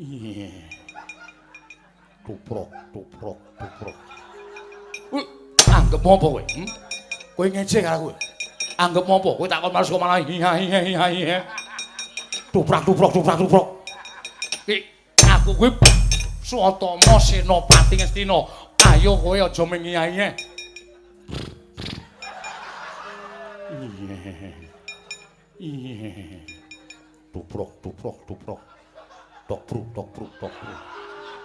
Iya. 0.00 0.48
Tuprok, 2.24 2.68
tuprok, 2.96 3.38
tuprok. 3.60 3.96
Wih, 5.12 5.26
anggap 5.68 6.00
apa 6.00 6.24
kowe? 6.24 6.40
Hmm? 6.40 6.68
Kowe 7.36 7.46
ngece 7.52 7.84
karo 7.84 8.08
kowe. 8.08 8.14
Anggap 8.80 9.04
apa? 9.04 9.28
Kowe 9.36 9.44
takon 9.44 9.72
kok 9.76 10.00
malah 10.00 10.24
iya 10.24 10.56
iya 10.56 10.80
iya 11.12 11.38
iya. 12.46 12.52
Tuprak, 12.52 12.82
tuprok, 12.86 13.12
tuprak, 13.12 13.38
tuprok. 13.38 13.66
Ki, 14.66 14.76
aku 15.26 15.50
kuwi 15.54 15.70
Swatama 16.46 17.18
Senopati 17.18 17.96
Ngastina. 17.98 18.38
Ayo 18.86 19.18
kowe 19.18 19.34
aja 19.34 19.64
mengiyae. 19.66 20.14
Iya. 20.14 20.34
Iya. 25.58 26.38
Tuprok, 27.34 27.82
tuprok, 27.82 28.16
tuprok. 28.26 28.60
Tok 29.46 29.62
bruk, 29.66 29.86
tok 29.94 30.08
bruk, 30.10 30.32
tok 30.40 30.52
bruk. 30.58 30.80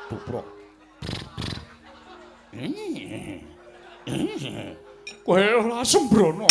Tuprok. 0.10 0.46
Kowe 5.26 5.44
ora 5.54 5.86
sembrono. 5.86 6.48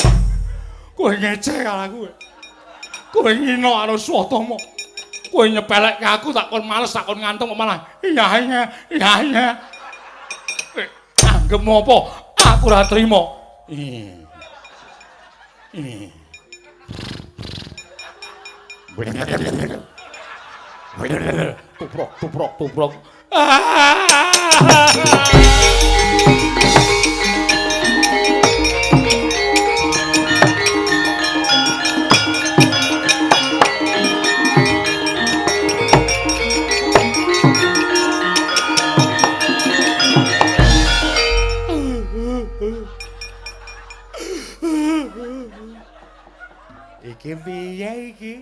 Kowe 0.94 1.10
ngeceh 1.18 1.66
karo 1.66 1.82
aku. 1.86 2.29
Kowe 3.10 3.30
ngino 3.34 3.70
karo 3.74 3.94
Swatama. 3.98 4.56
Kowe 5.30 5.44
nyepelekke 5.46 6.06
aku 6.06 6.34
tak 6.34 6.50
kon 6.50 6.66
males 6.66 6.90
tak 6.90 7.06
kon 7.06 7.18
ngantung 7.18 7.50
kok 7.50 7.58
malah 7.58 7.86
iya 8.02 8.26
iya 8.42 8.60
iya 8.90 9.10
iya. 9.22 9.46
Eh, 10.78 10.88
Anggep 11.26 11.62
apa? 11.62 11.96
Aku 12.56 12.66
ora 12.66 12.86
trima. 12.86 13.20
Ih. 13.70 14.20
Tuprok, 21.78 22.10
tuprok, 22.18 22.50
tuprok. 22.58 22.92
Iki 47.20 47.36
piye 47.44 48.16
iki? 48.16 48.34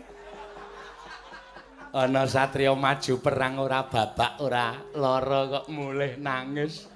Ana 1.90 2.30
satriya 2.30 2.78
maju 2.78 3.18
perang 3.18 3.58
ora 3.58 3.82
babak 3.82 4.38
ora 4.38 4.70
lara 4.94 5.50
kok 5.50 5.66
mulih 5.66 6.14
nangis. 6.14 6.86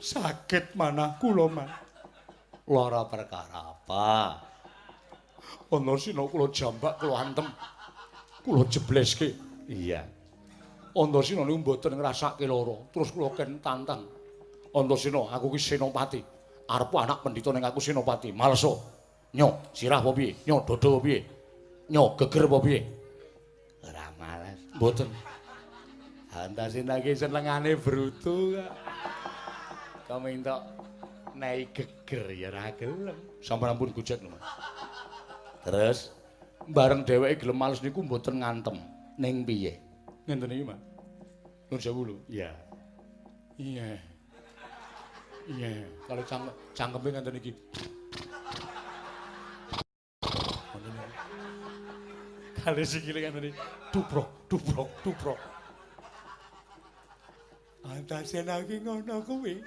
Sakit 0.00 0.72
manah 0.80 1.20
kula, 1.20 1.44
Man. 1.52 1.68
Lara 2.64 3.04
perkara 3.04 3.76
apa? 3.76 4.40
Ana 5.68 5.92
sina 6.00 6.24
kula 6.24 6.48
jambak 6.48 6.96
kula 6.96 7.20
antem. 7.20 7.44
Kula 8.40 8.64
jebleske. 8.64 9.36
Iya. 9.68 10.08
Antasena 10.96 11.44
niku 11.44 11.60
mboten 11.60 12.00
ngrasake 12.00 12.48
lara, 12.48 12.80
terus 12.88 13.12
kula 13.12 13.28
ken 13.36 13.60
tantang. 13.60 14.08
Antasena, 14.72 15.28
aku 15.36 15.52
ki 15.52 15.60
senopati. 15.60 16.33
Arep 16.64 16.92
anak 16.96 17.20
pendhita 17.20 17.52
ning 17.52 17.64
aku 17.64 17.80
senopati. 17.80 18.32
Maleso. 18.32 18.80
Nyo, 19.34 19.68
sirah 19.74 19.98
apa 19.98 20.14
piye? 20.14 20.32
Nyo, 20.46 20.62
dodo 20.62 20.96
apa 20.96 20.98
piye? 21.04 21.18
Nyo, 21.90 22.14
geger 22.16 22.46
apa 22.46 22.58
piye? 22.62 22.80
Ora 23.82 24.06
males. 24.16 24.58
Mboten. 24.78 25.08
Antasena 26.34 27.02
ki 27.02 27.12
senengane 27.18 27.74
brutu 27.76 28.54
kok. 28.54 28.72
Kok 30.06 30.18
minta 30.22 30.62
nei 31.34 31.68
geger 31.74 32.30
ya 32.32 32.48
ora 32.54 32.70
gelem. 32.78 33.18
Sampun 33.42 33.74
ampun 33.74 33.90
gujet 33.92 34.22
lho. 34.22 34.32
Terus 35.66 36.14
bareng 36.70 37.02
dheweke 37.02 37.42
gelem 37.44 37.58
males 37.58 37.82
niku 37.82 38.06
mboten 38.06 38.40
ngantem. 38.40 38.78
Ning 39.18 39.42
piye? 39.42 39.78
Ngenten 40.24 40.54
iki, 40.54 40.64
Mas. 40.64 40.80
Nur 41.68 41.80
sewu 41.82 42.02
lho. 42.06 42.16
Iya. 42.30 42.54
Iya. 43.58 44.13
Iya, 45.44 45.84
kalau 46.08 46.24
cang 46.24 46.48
cangkeme 46.72 47.08
ngenten 47.12 47.36
iki. 47.36 47.52
Kali 52.64 52.82
sikile 52.88 53.20
ngenten 53.28 53.52
iki. 53.52 53.60
Duprok, 53.92 54.28
duprok, 54.48 54.88
duprok. 55.04 55.40
Antasen 57.84 58.48
iki 58.48 58.80
ngono 58.80 59.20
kuwi. 59.20 59.60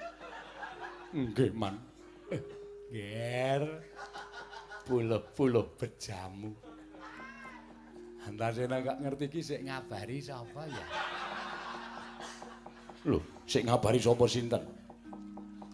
Nggih, 1.14 1.54
Man. 1.54 1.78
Eh, 2.34 2.42
Ger. 2.90 3.62
Puluh-puluh 4.82 5.78
bejamu. 5.78 6.58
Antasen 8.26 8.74
gak 8.82 8.98
ngerti 8.98 9.24
iki 9.30 9.40
sik 9.46 9.62
ngabari 9.62 10.18
sapa 10.18 10.66
ya? 10.66 10.84
Lho, 13.06 13.22
sik 13.46 13.62
ngabari 13.62 14.02
sapa 14.02 14.26
sinten? 14.26 14.77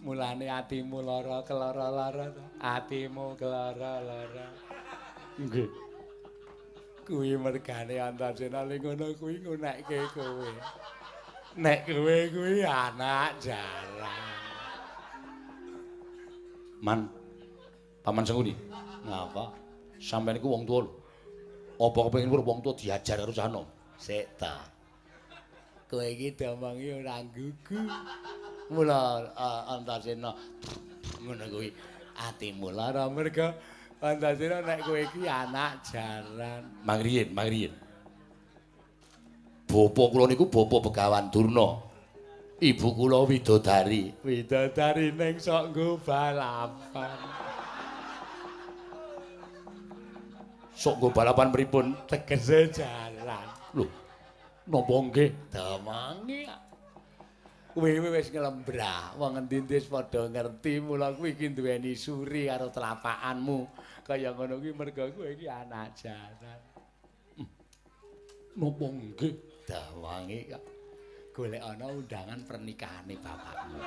Mulane 0.04 0.44
atimu 0.44 1.00
lara 1.00 1.40
kelara-lara 1.48 2.28
to. 2.28 2.44
Atimu 2.60 3.32
kelara-lara. 3.40 4.46
Nggih. 5.40 5.70
Kuwi 7.08 7.36
mergane 7.40 7.96
Antasena 7.96 8.68
ning 8.68 8.80
ngono 8.84 9.12
kuwi 9.16 9.40
ngunekke 9.40 9.98
kowe. 10.12 10.50
Nek 11.56 11.88
kowe 11.88 12.16
kuwi 12.28 12.60
anak 12.64 13.40
jaran. 13.40 14.80
Man. 16.84 17.08
Paman 18.04 18.24
Sengkuni. 18.28 18.52
Ngapa? 19.08 19.56
Sampeyan 19.96 20.36
iku 20.36 20.52
wong 20.52 20.68
tuwa 20.68 20.84
lho. 20.84 20.92
Apa 21.80 21.98
kepengin 22.08 22.28
wong 22.28 22.60
tuwa 22.60 22.76
diajar 22.76 23.16
karo 23.24 23.32
cah 23.32 23.48
nom? 23.48 23.64
Sik 23.96 24.36
ta. 24.36 24.60
Kowe 25.88 26.04
iki 26.04 26.36
domongi 26.36 26.92
ora 26.92 27.24
gugu. 27.32 27.80
Mula 28.72 29.28
Antasena 29.68 30.32
ngono 31.20 31.44
kuwi 31.52 31.68
atimu 32.16 32.68
lara 32.72 33.08
merga. 33.08 33.52
Antasena 34.04 34.60
nek 34.60 34.84
kowe 34.84 35.00
iki 35.00 35.24
anak 35.24 35.80
jaran. 35.88 36.62
Mangriyen 36.84 37.32
mangriyen 37.32 37.72
Bapa 39.64 40.02
kula 40.12 40.28
niku 40.28 40.46
bapa 40.52 40.76
Begawan 40.78 41.32
Durna. 41.32 41.80
Ibu 42.60 42.88
kula 42.94 43.26
widodari. 43.26 44.12
Widodari 44.22 45.10
ning 45.10 45.40
sok 45.40 45.72
nggo 45.72 45.98
balapan. 46.04 47.18
Sok 50.76 50.94
nggo 51.00 51.08
balapan 51.10 51.48
pripun? 51.50 51.96
Tegese 52.06 52.70
jalan. 52.70 53.48
Lho 53.74 53.88
napa 54.68 54.94
nggih? 55.10 55.30
Damange 55.52 56.40
kowe 57.74 57.90
wis 57.90 58.30
nglembrah 58.30 59.18
wong 59.18 59.42
endi-endi 59.42 59.74
wis 59.82 59.90
padha 59.90 60.30
ngerti 60.30 60.78
mula 60.78 61.10
kowe 61.10 61.26
iki 61.26 61.50
duweni 61.50 61.98
suri 61.98 62.46
karo 62.46 62.70
telapakanmu 62.70 63.66
kaya 64.06 64.30
ngono 64.30 64.62
kuwi 64.62 64.72
mergo 64.72 65.10
kowe 65.10 65.28
iki 65.34 65.50
anak 65.50 65.90
jaran 65.98 66.62
napa 68.54 68.86
nggih? 68.86 69.34
Dawange 69.64 70.38
kok 70.52 70.64
golek 71.34 71.62
ana 71.64 71.90
undangan 71.90 72.40
pernikahanne 72.46 73.14
bapakmu. 73.18 73.80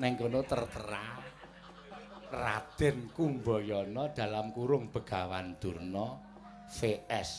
Neng 0.00 0.12
kono 0.16 0.40
tertera 0.42 1.04
Raden 2.30 3.10
Kumbayana 3.12 4.10
dalam 4.16 4.50
kurung 4.50 4.88
Begawan 4.90 5.60
Durna 5.60 6.18
VS. 6.72 7.30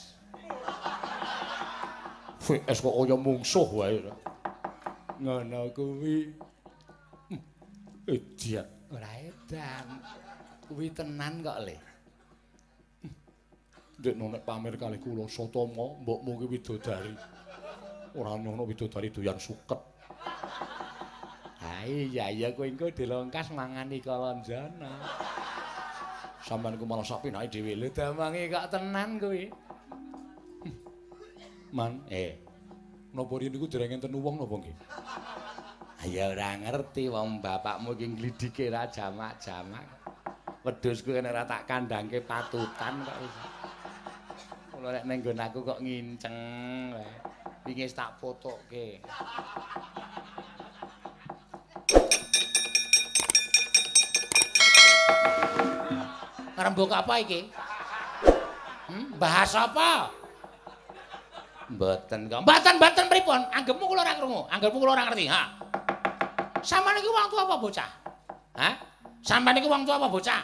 VS 2.52 2.84
kok 2.84 2.96
kaya 3.00 3.16
mungsuh 3.16 3.70
wae. 3.72 4.04
Ngono 5.24 5.72
kuwi. 5.72 6.36
Ediat. 8.12 8.68
Ora 8.92 9.12
edan. 9.24 9.88
Kuwi 10.68 10.92
tenan 10.92 11.40
kok, 11.40 11.58
Le. 11.64 11.78
Ndek 14.02 14.16
nek 14.18 14.44
pamer 14.44 14.76
kalih 14.76 15.00
kula 15.00 15.30
Satama, 15.32 15.96
mbokmu 16.04 16.32
ki 16.44 16.46
widodari. 16.52 17.14
Ora 18.20 18.36
ono 18.36 18.68
widodari 18.68 19.14
doyan 19.14 19.40
suket. 19.40 19.80
Ha 21.62 21.86
iya 21.86 22.34
iya 22.34 22.50
kowe 22.52 22.68
engko 22.68 22.92
dilongkas 22.92 23.54
mangani 23.54 24.02
kalanjana. 24.04 24.92
Sampeyan 26.42 26.82
ku 26.82 26.90
malah 26.90 27.06
sak 27.06 27.22
pinake 27.24 27.54
dhewe 27.54 27.78
lho 27.78 27.88
damange 27.94 28.50
kok 28.50 28.68
tenan 28.74 29.22
kowe. 29.22 29.71
Man, 31.72 32.04
eh. 32.12 32.36
Napa 33.16 33.32
rene 33.40 33.56
niku 33.56 33.64
dereng 33.64 33.96
enten 33.96 34.12
wong 34.12 34.44
napa 34.44 34.60
nggih? 34.60 34.76
Ya 36.12 36.28
ora 36.28 36.60
ngerti 36.60 37.08
wong 37.08 37.40
bapakmu 37.40 37.96
ki 37.96 38.12
nglidike 38.12 38.68
ra 38.68 38.92
jamak-jamak. 38.92 39.88
Wedhusku 40.68 41.16
nek 41.16 41.32
ora 41.32 41.48
tak 41.48 41.64
kandhangke 41.72 42.20
patutan 42.28 43.08
kok 43.08 43.18
wis. 43.24 43.36
Mula 44.76 45.00
nek 45.00 45.04
ning 45.08 45.18
nggon 45.24 45.40
aku 45.40 45.60
kok 45.64 45.80
nginceng 45.80 46.36
wae. 46.92 47.12
Wingi 47.64 47.88
tak 47.88 48.20
fotoke. 48.20 49.00
Ngrembug 56.52 56.92
apa 56.92 57.14
iki? 57.24 57.48
Hmm, 58.92 59.16
bahas 59.16 59.56
apa? 59.56 60.21
Mboten 61.72 62.28
kok. 62.28 62.40
Mboten 62.44 62.74
mboten 62.76 63.06
pripun? 63.08 63.40
Anggepmu 63.56 63.84
kula 63.88 64.04
ora 64.04 64.14
krungu. 64.20 64.42
Anggepmu 64.52 64.78
kula 64.78 64.92
ora 64.92 65.04
ngerti. 65.08 65.26
Ha. 65.32 65.42
Sampeyan 66.62 67.00
iki 67.00 67.10
wong 67.10 67.28
tua 67.32 67.42
apa 67.48 67.56
bocah? 67.58 67.90
Hah? 68.60 68.74
Sampeyan 69.24 69.64
iki 69.64 69.68
wong 69.72 69.82
tua 69.88 69.96
apa 69.96 70.08
bocah? 70.12 70.42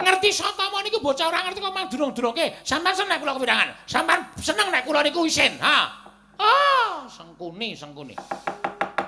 Ngerti 0.00 0.32
Satama 0.32 0.80
niku 0.80 0.96
bocah 1.04 1.28
ora 1.28 1.44
ngerti 1.44 1.60
kok 1.60 1.74
mang 1.76 1.86
durung-durungke. 1.92 2.64
Sampeyan 2.64 2.96
seneng 2.96 3.20
kula 3.20 3.36
kepirangan. 3.36 3.68
Sampeyan 3.84 4.20
seneng 4.40 4.66
nek 4.72 4.82
kula 4.88 5.04
niku 5.04 5.28
isin. 5.28 5.60
Ha. 5.60 5.76
Ah, 6.40 7.04
sengkuni, 7.04 7.76
sengkuni. 7.76 8.16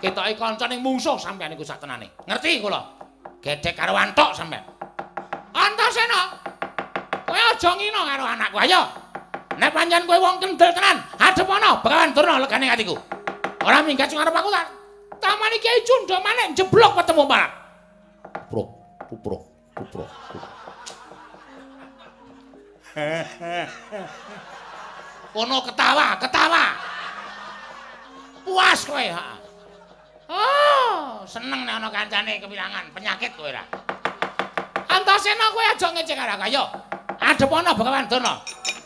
Ketoke 0.04 0.36
kancane 0.36 0.76
mungsuh 0.76 1.16
sampeyan 1.16 1.56
niku 1.56 1.64
sak 1.64 1.80
tenane. 1.80 2.12
Ngerti 2.28 2.60
kula? 2.60 2.80
Gedhek 3.40 3.72
karo 3.72 3.96
antuk 3.96 4.36
sampeyan. 4.36 4.68
Antasena. 5.56 6.36
Kowe 7.24 7.40
aja 7.40 7.70
ngina 7.72 8.00
karo 8.04 8.24
anakku, 8.28 8.60
ayo. 8.60 9.01
Nek 9.58 9.70
pancen 9.72 10.02
kowe 10.08 10.18
wong 10.18 10.36
kendel 10.40 10.70
tenan, 10.72 10.96
adep 11.20 11.48
ana 11.48 11.80
Begawan 11.80 12.10
Durna 12.16 12.40
legane 12.40 12.66
atiku. 12.72 12.96
Ora 13.62 13.84
minggat 13.84 14.08
sing 14.10 14.18
arep 14.18 14.34
aku 14.34 14.48
tak. 14.50 14.66
Taman 15.22 15.54
iki 15.54 15.86
cundha 15.86 16.18
maneh 16.18 16.50
jeblok 16.56 16.98
ketemu 16.98 17.22
malah. 17.28 17.50
Puprok, 18.50 18.68
puprok, 19.06 19.42
puprok. 19.76 20.10
Kono 25.32 25.58
ketawa, 25.70 26.06
ketawa. 26.20 26.64
Puas 28.42 28.80
kowe, 28.84 29.06
ha. 29.14 29.38
Oh, 30.32 31.22
seneng 31.28 31.64
nek 31.64 31.78
ana 31.78 31.88
kancane 31.88 32.42
kewilangan, 32.42 32.90
penyakit 32.92 33.32
kowe 33.38 33.46
ora. 33.46 33.62
Antasena 34.90 35.54
kowe 35.54 35.64
aja 35.64 35.88
ngecek 35.94 36.16
karo 36.18 36.32
aku, 36.36 36.44
ayo. 36.50 36.64
Adep 37.22 37.48
ana 37.48 37.72
Begawan 37.72 38.10
Durna. 38.10 38.34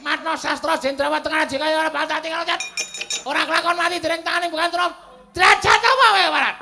Matna 0.06 0.38
sastra 0.38 0.78
jendrawat 0.78 1.18
tengah 1.18 1.42
aji 1.42 1.58
kaya 1.58 1.82
ora 1.82 1.90
pantati 1.90 2.30
karo 2.30 2.46
cat. 2.46 2.62
Ora 3.26 3.42
kelakon 3.42 3.74
mati 3.74 3.98
dereng 3.98 4.22
tanganing 4.22 4.54
Begawan 4.54 4.70
Durna. 4.70 4.88
Derajat 5.34 5.80
apa 5.82 6.06
kowe 6.14 6.24
warat? 6.30 6.56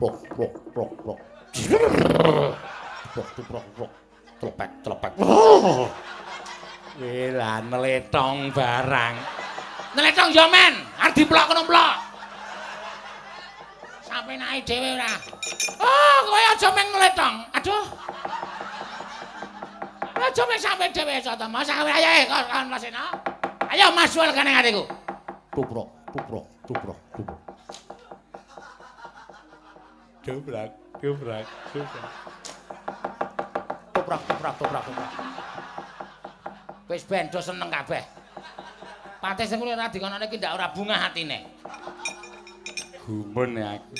Prok, 0.00 0.16
prok, 0.32 0.54
prok, 0.72 0.90
prok. 1.04 1.18
Prok, 3.12 3.28
prok, 3.36 3.66
prok. 3.76 3.92
Tlepek, 4.40 4.70
tlepek. 4.80 5.12
Wela 6.96 7.52
neletong 7.68 8.48
barang. 8.56 9.14
Neletong 9.92 10.30
yo 10.32 10.48
men, 10.48 10.72
arep 11.04 11.12
diplok 11.20 11.52
kono 11.52 11.68
mplok. 11.68 11.94
Sampe 14.08 14.40
naik 14.40 14.64
dhewe 14.64 14.96
ora. 14.96 15.12
Oh, 15.84 16.16
kowe 16.24 16.40
aja 16.56 16.68
men 16.72 16.86
neletong. 16.96 17.34
Aduh. 17.60 17.84
Aja 20.18 20.42
men 20.50 20.58
sampe 20.58 20.86
dhewe 20.90 21.12
aja 21.14 21.32
to. 21.38 21.46
Mas 21.46 21.70
ayo 21.70 21.86
ayo 21.86 22.26
kon 22.26 22.66
Mas 22.68 22.84
Eno. 22.84 23.06
Ayo 23.70 23.86
Mas 23.94 24.12
wal 24.18 24.34
kene 24.34 24.50
atiku. 24.50 24.82
Tuprok, 25.54 25.88
tuprok, 26.10 26.46
tuprok, 26.66 26.98
tuprok. 27.14 27.40
Dobrak, 30.28 30.70
dobrak, 31.00 31.46
dobrak. 31.72 32.12
Toprak, 33.96 34.20
toprak, 34.28 34.54
toprak, 34.60 34.82
toprak. 34.84 35.12
Wis 36.88 37.04
ben 37.04 37.28
do 37.32 37.40
seneng 37.40 37.72
kabeh. 37.72 38.04
Pate 39.20 39.44
sing 39.48 39.60
kuwi 39.60 39.72
ora 39.72 39.88
dikonone 39.88 40.28
ki 40.28 40.36
ndak 40.36 40.54
ora 40.56 40.68
bunga 40.72 40.96
atine. 41.08 41.48
Gumen 43.08 43.56
ya 43.56 43.76
aku. 43.80 43.92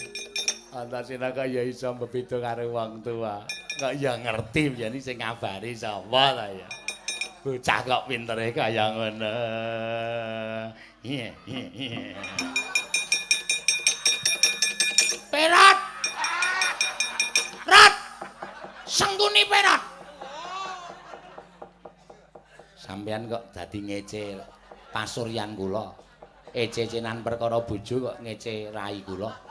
Antasena 0.76 1.32
kaya 1.32 1.64
iso 1.64 1.96
bebeda 1.96 2.38
karo 2.40 2.68
wong 2.70 3.00
tua. 3.00 3.42
Kok 3.78 3.94
ya 3.94 4.18
ngerti 4.18 4.74
yen 4.74 4.98
sing 4.98 5.22
ngabari 5.22 5.70
sapa 5.70 6.34
ta 6.34 6.50
ya. 6.50 6.66
Bocah 7.46 7.78
kok 7.86 8.10
pintere 8.10 8.50
kaya 8.50 8.90
ngono. 8.90 9.34
Iya, 11.06 11.30
iya. 11.46 12.18
Perat. 15.30 15.78
Rat. 17.70 17.94
Sengkuni 18.82 19.46
perat. 19.46 19.82
Sampean 22.74 23.30
kok 23.30 23.54
dadi 23.54 23.78
ngece 23.78 24.42
pasuryan 24.90 25.54
kula. 25.54 25.86
Ececenan 26.50 27.22
perkara 27.22 27.62
bojo 27.62 28.10
kok 28.10 28.18
ngece 28.26 28.74
rai 28.74 29.06
kula. 29.06 29.47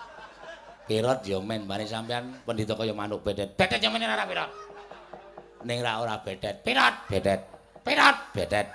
Perot 0.88 1.20
ya 1.28 1.36
men 1.44 1.68
bane 1.68 1.84
sampean 1.84 2.32
pendhita 2.48 2.72
kaya 2.72 2.96
manuk 2.96 3.20
bedet. 3.20 3.60
Bedet 3.60 3.84
ya 3.84 3.92
men 3.92 4.08
ora 4.08 4.24
perot. 4.24 4.52
Ning 5.68 5.84
ra 5.84 6.00
ora 6.00 6.16
bedet. 6.24 6.64
Perot, 6.64 6.96
bedet. 7.12 7.44
Perot, 7.84 8.16
bedet. 8.32 8.68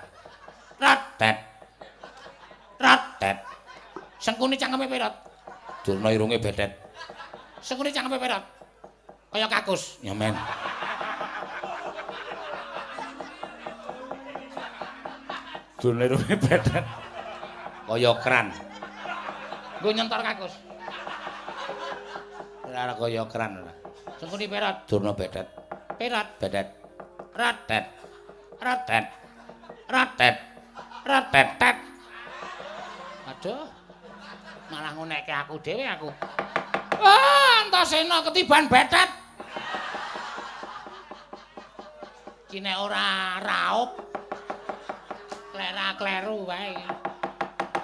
Rat, 0.76 1.00
det. 1.16 1.32
Rat, 2.76 3.02
det. 3.16 3.36
Sengkuni 4.20 4.60
cangkeme 4.60 4.84
perot. 4.92 5.14
Durna 5.88 6.12
irunge 6.12 6.36
bedet. 6.36 6.76
Sengkuni 7.64 7.88
cangkeme 7.88 8.20
perot. 8.20 8.44
Kaya 9.32 9.48
kakus. 9.48 9.96
Ya 10.04 10.12
men. 10.12 10.36
Durna 15.80 16.02
irunge 16.04 16.34
bedet. 16.36 16.84
Kaya 17.88 18.12
kran. 18.20 18.52
Nggo 19.80 19.88
nyentor 19.96 20.20
kakus. 20.20 20.52
Ora 22.72 22.96
kaya 22.96 23.22
kran 23.28 23.60
ora. 23.60 23.72
Sengkuni 24.16 24.48
perot. 24.48 24.88
Durna 24.88 25.12
bedet. 25.12 25.44
Perot, 26.00 26.28
bedet. 26.40 26.68
Rat, 27.36 27.68
det. 27.68 27.84
Rat, 28.64 28.80
det. 28.88 29.04
Rat, 29.92 30.10
det. 30.16 30.32
Rat, 31.04 31.26
det, 31.28 31.48
det. 31.60 31.74
Aduh. 33.28 33.68
Malah 34.72 34.92
ngonekke 34.96 35.34
aku 35.36 35.60
dhewe 35.60 35.84
aku. 35.84 36.08
Ah, 36.96 37.68
Antasena 37.68 38.24
ketiban 38.24 38.72
betet. 38.72 39.10
Kine 42.48 42.72
ora 42.72 43.36
raup. 43.44 44.00
Klera 45.52 45.92
kleru 46.00 46.48
wae. 46.48 46.72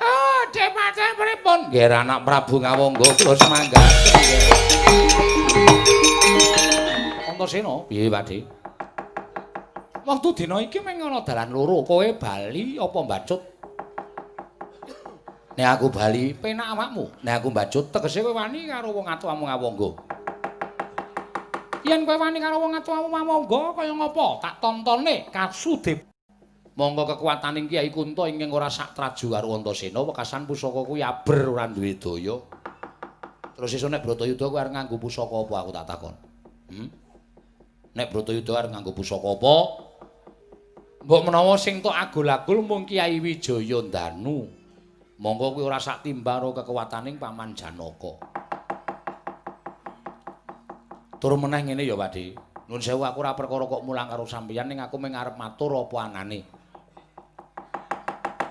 Oh, 0.00 0.40
depate 0.48 1.12
pripun? 1.12 1.68
Nggih, 1.68 1.92
anak 1.92 2.24
Prabu 2.24 2.56
Ngawangga 2.64 3.08
kula 3.20 3.36
semangga. 3.36 3.84
Antasena, 7.28 7.86
piye, 7.86 8.10
Pakde? 8.10 8.38
Wektu 10.08 10.32
dina 10.32 10.56
iki 10.64 10.80
mung 10.80 11.04
ana 11.04 11.20
dalan 11.20 11.52
loro, 11.52 11.84
kowe 11.84 12.08
bali 12.16 12.80
apa 12.80 12.98
mbacut? 13.04 13.40
Nek 15.58 15.68
aku 15.68 15.86
bali, 15.92 16.32
penak 16.32 16.72
awakmu. 16.72 17.04
Nek 17.20 17.44
aku 17.44 17.48
mbacut, 17.52 17.92
tegese 17.92 18.24
kowe 18.24 18.32
wani 18.32 18.64
karo 18.64 18.88
wong 18.96 19.04
atuamu 19.04 19.44
Ngawangga. 19.44 19.90
Yen 21.84 22.08
kowe 22.08 22.16
wani 22.16 22.40
karo 22.40 22.56
wong 22.56 22.72
atuamu 22.72 23.12
Ngawangga 23.12 23.76
kaya 23.76 23.92
ngapa? 23.92 24.26
Tak 24.40 24.54
tontone 24.64 25.28
kasudip. 25.28 26.08
Monggo 26.78 27.04
kekuataning 27.10 27.66
Kyai 27.66 27.90
Kunto 27.90 28.22
ingkang 28.24 28.54
ora 28.54 28.70
sak 28.70 28.94
traju 28.94 29.26
karo 29.34 29.50
Antasena, 29.58 30.00
wekasan 30.00 30.46
pusaka 30.46 30.86
kuwi 30.88 31.02
aber 31.02 31.52
ora 31.52 31.66
duwe 31.68 31.98
daya. 31.98 32.38
Terus 33.58 33.74
esuk 33.74 33.90
nek 33.90 34.06
Bratayuda 34.06 34.46
kowe 34.46 34.58
arep 34.62 34.70
nganggo 34.70 35.02
pusaka 35.02 35.34
apa 35.34 35.54
aku 35.58 35.70
tak 35.74 35.86
takon. 35.90 36.14
Hmm? 36.70 36.88
Nek 37.98 38.06
Bratayuda 38.14 38.52
arep 38.54 38.70
nganggo 38.70 38.94
pusaka 38.94 39.34
apa? 39.34 39.56
Mbok 41.02 41.22
menawa 41.26 41.58
sing 41.58 41.82
tok 41.82 41.90
agul-agul 41.90 42.62
mung 42.62 42.86
Kyai 42.86 43.18
Wijaya 43.18 43.82
Danu. 43.82 44.46
Monggo 45.18 45.58
kuwi 45.58 45.66
ora 45.66 45.82
sak 45.82 46.06
timbang 46.06 46.38
karo 46.38 46.54
kekuwataning 46.54 47.18
Paman 47.18 47.58
Janaka. 47.58 48.22
Tur 51.18 51.34
meneh 51.34 51.66
ngene 51.66 51.82
ya, 51.82 51.98
Pakde. 51.98 52.38
Nuwun 52.70 52.78
sewu 52.78 53.02
aku 53.02 53.26
ora 53.26 53.34
perkara 53.34 53.66
kok 53.66 53.82
mulang 53.82 54.06
karo 54.06 54.22
sampeyan 54.22 54.70
ning 54.70 54.78
aku 54.78 55.02
mung 55.02 55.18
arep 55.18 55.34
matur 55.34 55.74
apa 55.74 55.96
anane. 56.06 56.57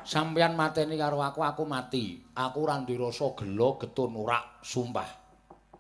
Sampeyan 0.08 0.56
mateni 0.56 0.96
karo 0.96 1.20
aku, 1.20 1.44
aku 1.44 1.68
mati. 1.68 2.16
Aku 2.32 2.64
ora 2.64 2.80
ndirasa 2.80 3.36
gelo 3.36 3.76
getun 3.76 4.16
urak, 4.16 4.64
sumpah. 4.64 5.28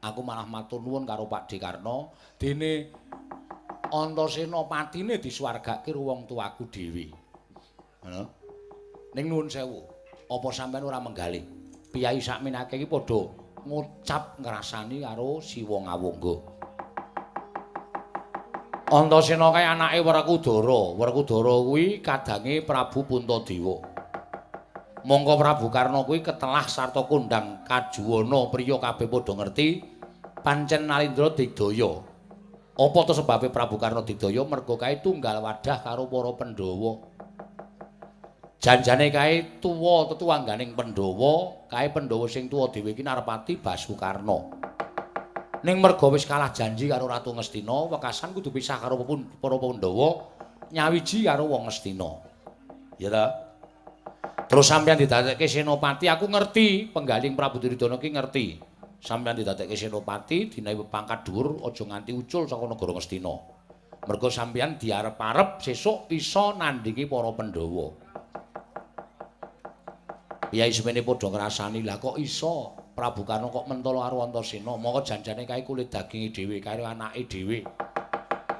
Aku 0.03 0.19
malah 0.19 0.43
matur 0.43 0.83
nuwun 0.83 1.07
karo 1.07 1.31
Pak 1.31 1.47
Dekarno 1.47 2.11
dene 2.37 2.91
Antasena 3.87 4.67
patine 4.67 5.15
disuwargake 5.23 5.95
wong 5.95 6.27
tuaku 6.27 6.67
dhewe. 6.67 7.07
Ngono. 8.03 8.23
Ning 9.15 9.31
nuwun 9.31 9.47
sewu, 9.47 9.87
apa 10.27 10.47
sampeyan 10.51 10.91
ora 10.91 10.99
menggali? 10.99 11.39
Piyai 11.87 12.19
sakmenake 12.19 12.75
iki 12.75 12.83
padha 12.83 13.31
ngucap 13.63 14.43
ngrasani 14.43 15.07
karo 15.07 15.39
Siwa 15.39 15.87
Ngawangga. 15.87 16.35
Antasena 18.91 19.55
kae 19.55 19.63
anake 19.63 20.03
Werkudara. 20.03 20.81
Werkudara 20.99 21.55
kuwi 21.63 22.03
kadange 22.03 22.67
Prabu 22.67 23.07
Puntadewa. 23.07 23.96
Monggo 25.07 25.39
Prabu 25.39 25.71
Karna 25.71 26.03
kuwi 26.03 26.19
ketelah 26.19 26.67
sarta 26.67 26.99
kondang 27.07 27.63
kajuwana 27.63 28.51
priya 28.51 28.75
kabeh 28.75 29.07
padha 29.07 29.39
ngerti 29.39 29.79
pancen 30.43 30.83
Nalindra 30.83 31.31
digdaya. 31.31 32.03
Apa 32.75 32.99
to 33.07 33.15
sebabe 33.15 33.47
Prabu 33.47 33.79
Karna 33.79 34.03
digdaya 34.03 34.43
mergo 34.43 34.75
kae 34.75 34.99
tunggal 34.99 35.39
wadah 35.39 35.79
karo 35.79 36.11
para 36.11 36.35
Pandhawa. 36.35 37.07
Janjane 38.59 39.07
kae 39.07 39.63
tuwa 39.63 40.11
tetuangganing 40.11 40.75
Pandhawa, 40.75 41.63
kae 41.71 41.87
Pandhawa 41.87 42.27
sing 42.27 42.51
tuwa 42.51 42.67
dhewe 42.67 42.91
iki 42.91 42.99
Narpati 42.99 43.55
Basukarna. 43.63 44.59
ning 45.63 45.79
merga 45.79 46.05
wis 46.11 46.27
kalah 46.27 46.51
janji 46.51 46.91
karo 46.91 47.07
Ratu 47.07 47.31
Ngastina, 47.31 47.95
wekasan 47.95 48.35
kudu 48.35 48.51
pisah 48.51 48.75
karo 48.75 48.99
para 49.39 49.55
Pandhawa, 49.55 50.35
nyawiji 50.67 51.23
karo 51.23 51.47
wong 51.47 51.71
Ngastina. 51.71 52.11
Ya 52.99 53.07
ta? 53.07 53.46
Terus 54.47 54.63
sampeyan 54.63 54.95
didadekke 54.95 55.43
senopati, 55.43 56.07
aku 56.07 56.31
ngerti, 56.31 56.87
penggaling 56.95 57.35
Prabu 57.35 57.59
Duryudana 57.59 57.99
ki 57.99 58.09
ngerti. 58.15 58.45
Sampeyan 59.03 59.35
didadekke 59.35 59.75
senopati, 59.75 60.47
dinae 60.47 60.79
pangkat 60.87 61.27
dhuwur, 61.27 61.67
aja 61.67 61.83
nganti 61.83 62.15
ucul 62.15 62.47
saka 62.47 62.63
negara 62.63 62.95
Ngastina. 62.95 63.35
Merga 64.07 64.27
sampeyan 64.31 64.79
diarep-arep 64.79 65.59
sesuk 65.59 66.07
isa 66.15 66.55
nandingi 66.55 67.11
para 67.11 67.27
Pandhawa. 67.35 67.87
Piyai 70.47 70.71
semene 70.71 71.03
padha 71.03 71.27
ngrasani, 71.27 71.83
lah 71.83 71.99
kok 71.99 72.15
iso 72.15 72.71
Prabu 72.95 73.27
Karna 73.27 73.51
kok 73.51 73.67
mentolo 73.67 73.99
karo 73.99 74.23
Antasena, 74.23 74.79
moko 74.79 75.03
janjane 75.03 75.43
kae 75.43 75.67
kulit 75.67 75.91
daginge 75.91 76.31
dhewe 76.31 76.63
karo 76.63 76.87
anake 76.87 77.27
dhewe. 77.27 77.67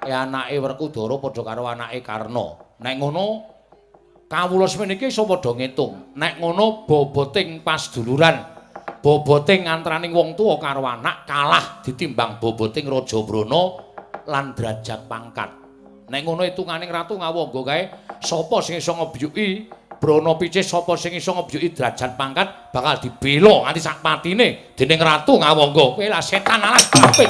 E 0.03 0.11
anake 0.11 0.59
Werkudara 0.59 1.15
padha 1.15 1.41
karo 1.47 1.63
anake 1.63 2.03
Karna. 2.03 2.59
Nek 2.83 2.95
ngono 2.99 3.25
kawula 4.27 4.67
semene 4.67 4.99
iki 4.99 5.07
iso 5.09 5.23
padha 5.23 5.55
ngitung. 5.55 6.13
Nek 6.19 6.39
ngono 6.43 6.83
boboting 6.85 7.63
pas 7.63 7.89
duluran, 7.89 8.35
boboting 8.99 9.65
antaraning 9.65 10.11
wong 10.11 10.35
tuwa 10.35 10.59
karo 10.59 10.83
anak 10.83 11.23
kalah 11.23 11.81
ditimbang 11.81 12.37
boboting 12.37 12.85
Raja 12.91 13.23
Brana 13.23 13.61
lan 14.27 14.51
derajat 14.53 15.07
pangkat. 15.07 15.49
Nek 16.07 16.21
ngono 16.23 16.47
hitunganing 16.47 16.87
Ratu 16.87 17.19
Ngawangga 17.19 17.61
kae 17.67 17.81
sapa 18.23 18.63
sing 18.63 18.79
iso 18.79 18.95
ngebyuki 18.95 19.67
Brana 19.99 20.39
Picih 20.39 20.63
sapa 20.63 20.95
sing 20.95 21.11
iso 21.15 21.35
ngebyuki 21.35 21.75
derajat 21.75 22.15
pangkat 22.15 22.71
bakal 22.71 22.95
dibela 23.03 23.67
nganti 23.67 23.81
sak 23.83 23.99
patine 23.99 24.71
dening 24.75 24.99
Ratu 25.03 25.35
Ngawangga. 25.35 25.99
Kowe 25.99 26.05
setan 26.23 26.63
alas 26.63 26.87
kabeh. 26.87 27.27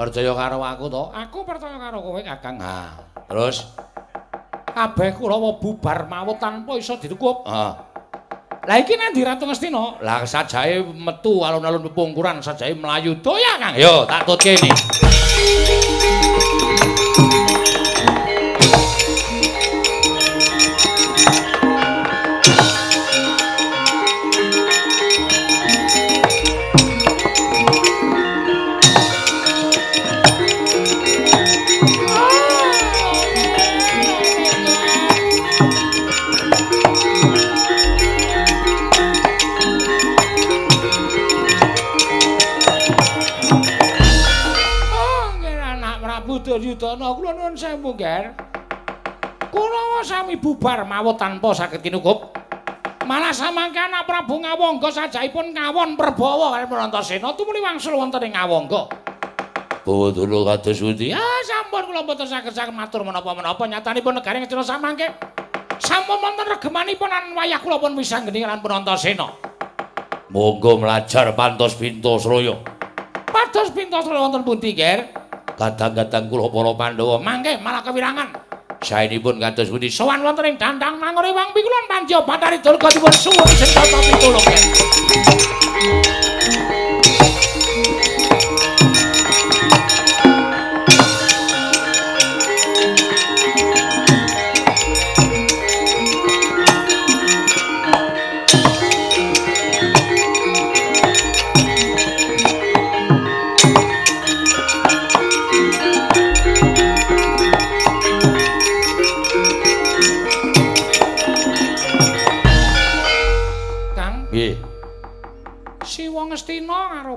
Percaya 0.00 0.32
karo 0.32 0.64
aku 0.64 0.88
to? 0.88 1.12
Aku 1.12 1.44
percaya 1.44 1.76
karo 1.76 2.00
kowe, 2.00 2.16
Kakang. 2.24 2.56
Nah, 2.56 3.04
terus 3.28 3.68
Kabeh 4.72 5.12
Kurawa 5.12 5.60
bubar 5.60 6.08
mawut 6.08 6.40
tanpa 6.40 6.72
iso 6.80 6.96
ditukup. 6.96 7.44
ah 7.44 7.76
Lah 8.64 8.80
iki 8.80 8.96
nang 8.96 9.12
di 9.12 9.20
Ratu 9.20 9.44
Ngastina? 9.44 10.00
lah 10.00 10.24
sajae 10.24 10.80
metu 10.96 11.44
alun-alun 11.44 11.84
pepungkuran 11.92 12.40
sajae 12.40 12.72
mlayu 12.72 13.20
doya 13.20 13.60
Kang. 13.60 13.76
Yo, 13.76 14.08
tak 14.08 14.24
tutke 14.24 14.56
ini. 14.56 14.72
Prabu 46.50 46.66
Duryudana 46.66 47.14
kula 47.14 47.30
nuwun 47.30 47.54
sewu, 47.54 47.94
Ger. 47.94 48.34
Kurawa 49.54 50.02
sami 50.02 50.34
bubar 50.34 50.82
mawut 50.82 51.14
tanpa 51.14 51.54
saged 51.54 51.78
kinukup. 51.78 52.34
Malah 53.06 53.30
samangke 53.30 53.78
anak 53.78 54.02
Prabu 54.02 54.42
Ngawangga 54.42 54.90
sajaipun 54.90 55.54
ngawon 55.54 55.94
Prabawa 55.94 56.58
kaliyan 56.58 56.90
Antasena 56.90 57.34
tumuli 57.38 57.62
wangsul 57.62 57.94
wonten 57.94 58.26
ing 58.26 58.34
Ngawangga. 58.34 58.82
Bawa 59.86 60.10
dulu 60.10 60.42
kados 60.42 60.78
pundi? 60.82 61.14
Ya 61.14 61.22
sampun 61.46 61.86
kula 61.86 62.02
mboten 62.02 62.26
saged 62.26 62.50
saged 62.50 62.74
matur 62.74 63.06
menapa-menapa 63.06 63.62
nyatanipun 63.70 64.18
negari 64.18 64.42
Ngastina 64.42 64.66
samangke 64.66 65.06
sampun 65.78 66.18
wonten 66.18 66.50
regemanipun 66.50 67.10
an 67.14 67.30
wayah 67.38 67.62
kula 67.62 67.78
pun 67.78 67.94
wisanggeni 67.94 68.42
lan 68.42 68.58
Antasena. 68.58 69.38
Monggo 70.34 70.82
melajar 70.82 71.30
pantos 71.38 71.78
pintos 71.78 72.26
royo. 72.26 72.58
Pados 73.30 73.70
pintos 73.70 74.06
wonten 74.06 74.42
pundi, 74.42 74.74
Ger? 74.74 75.19
Kadang-kadang 75.58 76.30
kula 76.30 76.46
para 76.50 76.72
Pandhawa 76.74 77.16
Mangke 77.22 77.58
malah 77.62 77.82
kewirangan. 77.82 78.50
saenipun 78.80 79.36
kados 79.36 79.68
pundi? 79.68 79.92
Sowan 79.92 80.24
wonten 80.24 80.48
ing 80.48 80.56
dandang 80.56 80.96
mangore 80.96 81.28
wang 81.36 81.52
pikulon 81.52 81.84
panjo 81.84 82.24
batari 82.24 82.58
durga 82.64 82.88
dipun 82.88 83.12
suwun 83.12 83.48
senjata 83.60 83.98
pitulung. 84.08 84.44
Ger. 84.48 85.59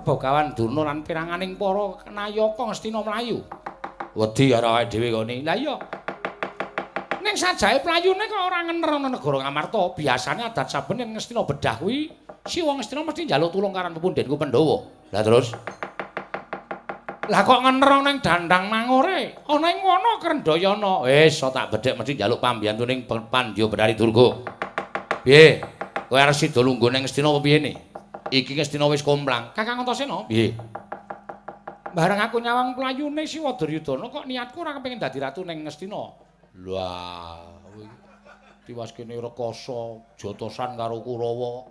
Bogawan 0.03 0.51
Durna 0.51 0.83
lan 0.83 0.99
piranganing 1.01 1.55
para 1.55 2.03
nayaka 2.11 2.61
Ngastina 2.67 2.99
mlayu. 2.99 3.39
Wedi 4.13 4.51
karo 4.51 4.67
awake 4.75 4.91
dhewe 4.91 5.09
kene. 5.09 5.41
Lah 5.41 5.55
iya. 5.55 5.75
Ning 7.23 7.39
sajae 7.39 7.79
playune 7.79 8.27
kok 8.27 8.41
ora 8.51 8.67
ngener 8.67 8.99
ana 8.99 9.07
negara 9.07 9.47
Ngamarta. 9.47 9.95
Biasane 9.95 10.43
adat 10.43 10.67
saben 10.67 10.99
yen 10.99 11.15
Ngastina 11.15 11.47
bedah 11.47 11.79
kuwi 11.79 12.11
Siwa 12.43 12.75
Ngastina 12.75 13.07
mesti 13.07 13.23
njaluk 13.23 13.55
tulung 13.55 13.71
karan 13.71 13.95
pepundhenku 13.95 14.35
Pandhawa. 14.35 14.83
Lah 15.15 15.23
terus 15.23 15.55
Lah 17.31 17.41
kok 17.47 17.63
ngener 17.63 17.87
ana 17.87 18.09
ing 18.11 18.19
dandang 18.19 18.67
mangore? 18.67 19.39
Ana 19.47 19.67
ing 19.71 19.79
wana 19.79 20.19
Krendayana. 20.19 21.07
wis 21.07 21.39
so 21.39 21.47
tak 21.55 21.71
bedhek 21.71 21.95
mesti 21.95 22.19
njaluk 22.19 22.43
pambiyantuning 22.43 23.07
Pandya 23.07 23.71
Bedari 23.71 23.95
Durga. 23.95 24.43
Piye? 25.23 25.63
Kowe 26.11 26.19
arep 26.19 26.35
sida 26.35 26.59
lungguh 26.59 26.91
ning 26.91 27.07
Ngastina 27.07 27.31
apa 27.31 27.39
piye 27.39 27.57
ne? 27.63 27.92
Iki 28.31 28.55
Ngastina 28.55 28.87
wis 28.87 29.03
komplang. 29.03 29.51
Kakang 29.51 29.83
Antasena, 29.83 30.23
Piye? 30.29 30.55
Bareng 31.93 32.17
aku 32.17 32.41
nyawang 32.41 32.73
playune 32.73 33.21
Siwa 33.29 33.53
Duryudana 33.53 34.09
kok 34.09 34.25
niatku 34.25 34.57
ora 34.65 34.73
kepengin 34.73 34.97
dadi 34.97 35.21
ratu 35.21 35.45
ning 35.45 35.61
Ngastina. 35.61 36.03
Lah, 36.65 37.53
Tiwas 38.63 38.95
kene 38.95 39.19
rekoso 39.19 40.07
jotosan 40.15 40.79
karo 40.79 41.03
Kurawa. 41.03 41.67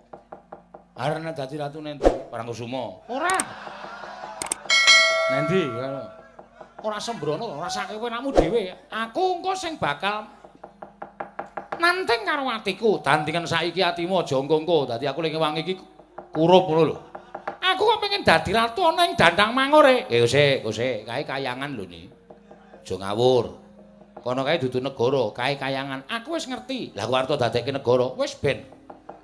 Arep 0.93 1.25
dadi 1.33 1.57
ratu 1.57 1.81
nendi? 1.81 2.05
Parangkusuma. 2.29 3.09
Ora. 3.09 3.33
Nendi? 5.33 5.65
Ora 6.83 6.99
sembrono, 7.01 7.57
rasake 7.57 7.97
kowe 7.97 8.11
namu 8.11 8.29
dhewe. 8.29 8.69
Aku 8.91 9.41
engko 9.41 9.57
sing 9.57 9.81
bakal 9.81 10.29
nanting 11.81 12.21
karo 12.23 12.45
atiku. 12.47 13.01
Dandingan 13.01 13.49
saiki 13.49 13.81
atimu 13.81 14.21
aja 14.21 14.37
engko-engko. 14.37 14.85
Dadi 14.87 15.09
aku 15.09 15.19
ling 15.25 15.33
wangi 15.33 15.65
iki 15.65 15.75
kurup 16.33 16.63
ngono 16.67 16.83
lho. 16.89 16.97
Aku 17.63 17.81
kok 17.87 17.99
pengen 18.03 18.25
dadi 18.25 18.51
ratu 18.51 18.83
ana 18.83 19.07
ing 19.07 19.15
dandang 19.15 19.55
mangore. 19.55 20.09
Eh, 20.11 20.25
ose, 20.25 20.65
ose, 20.65 21.07
kae 21.07 21.23
kayangan 21.23 21.71
lho 21.77 21.85
ni. 21.87 22.09
Aja 22.83 22.95
ngawur. 22.99 23.45
Kono 24.19 24.41
kae 24.43 24.59
dudu 24.59 24.83
negara, 24.83 25.31
kae 25.31 25.55
kayangan. 25.55 26.03
Aku 26.09 26.35
wis 26.35 26.49
ngerti. 26.49 26.91
Lah 26.97 27.07
ku 27.07 27.13
arep 27.15 27.31
dadekke 27.39 27.71
negara. 27.71 28.11
Wis 28.19 28.35
ben. 28.35 28.67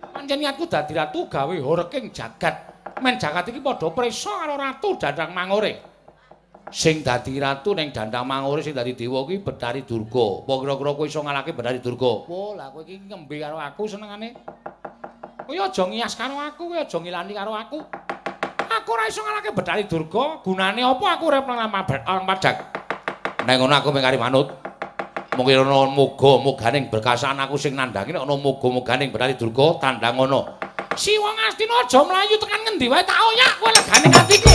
Pancen 0.09 0.39
niatku 0.39 0.65
dadi 0.71 0.93
ratu 0.95 1.27
gawe 1.27 1.55
horeking 1.59 2.15
jagat. 2.15 2.55
Men 3.03 3.19
jagat 3.19 3.47
iki 3.51 3.59
padha 3.59 3.91
prisa 3.91 4.31
karo 4.43 4.55
ratu 4.55 4.95
dandang 4.95 5.31
mangore. 5.35 5.73
Sing 6.69 7.01
dadi 7.01 7.41
ratu 7.41 7.73
ning 7.73 7.89
dandang 7.89 8.27
mangore 8.27 8.61
sing 8.61 8.77
dadi 8.77 8.93
dewa 8.93 9.25
kuwi 9.25 9.41
Betari 9.41 9.83
Durga. 9.87 10.45
Apa 10.45 10.53
kira-kira 10.61 10.91
kowe 10.93 11.05
iso 11.07 11.19
ngalahke 11.25 11.51
Betari 11.55 11.79
Durga? 11.81 12.29
Oh, 12.29 12.53
lah 12.53 12.69
kowe 12.69 12.85
iki 12.85 12.99
ngembe 13.09 13.41
karo 13.41 13.57
aku 13.57 13.87
senengane. 13.89 14.37
Kowe 15.49 15.57
aja 15.57 15.81
ngias 15.89 16.13
karo 16.13 16.37
aku, 16.37 16.69
kowe 16.69 16.77
aja 16.77 16.93
ngilani 17.01 17.33
karo 17.33 17.57
aku. 17.57 17.81
Aku 18.69 18.89
ora 18.93 19.09
iso 19.09 19.25
ngalahke 19.25 19.49
Betari 19.49 19.89
Durga. 19.89 20.45
Gunane 20.45 20.85
apa 20.85 21.17
aku 21.17 21.25
urip 21.25 21.41
nang 21.49 21.57
alam 21.73 22.25
pajak? 22.29 22.69
Nek 23.49 23.57
ngono 23.57 23.73
aku 23.73 23.89
mung 23.89 24.05
kari 24.05 24.21
manut. 24.21 24.53
Mungkin 25.33 25.65
ana 25.65 25.89
muga-muganing 25.89 26.93
berkasan 26.93 27.41
aku 27.41 27.57
sing 27.57 27.73
nandangi 27.73 28.13
nek 28.13 28.29
ana 28.29 28.37
muga-muganing 28.37 29.09
Betari 29.09 29.33
Durga 29.33 29.81
tandang 29.81 30.21
ngono. 30.21 30.61
Si 30.93 31.17
wong 31.17 31.33
Astina 31.41 31.81
aja 31.81 31.97
mlayu 32.05 32.37
tekan 32.37 32.61
ngendi 32.69 32.85
wae 32.85 33.01
tak 33.01 33.17
oyak 33.17 33.51
kowe 33.57 33.73
legane 33.73 34.05
atiku. 34.13 34.53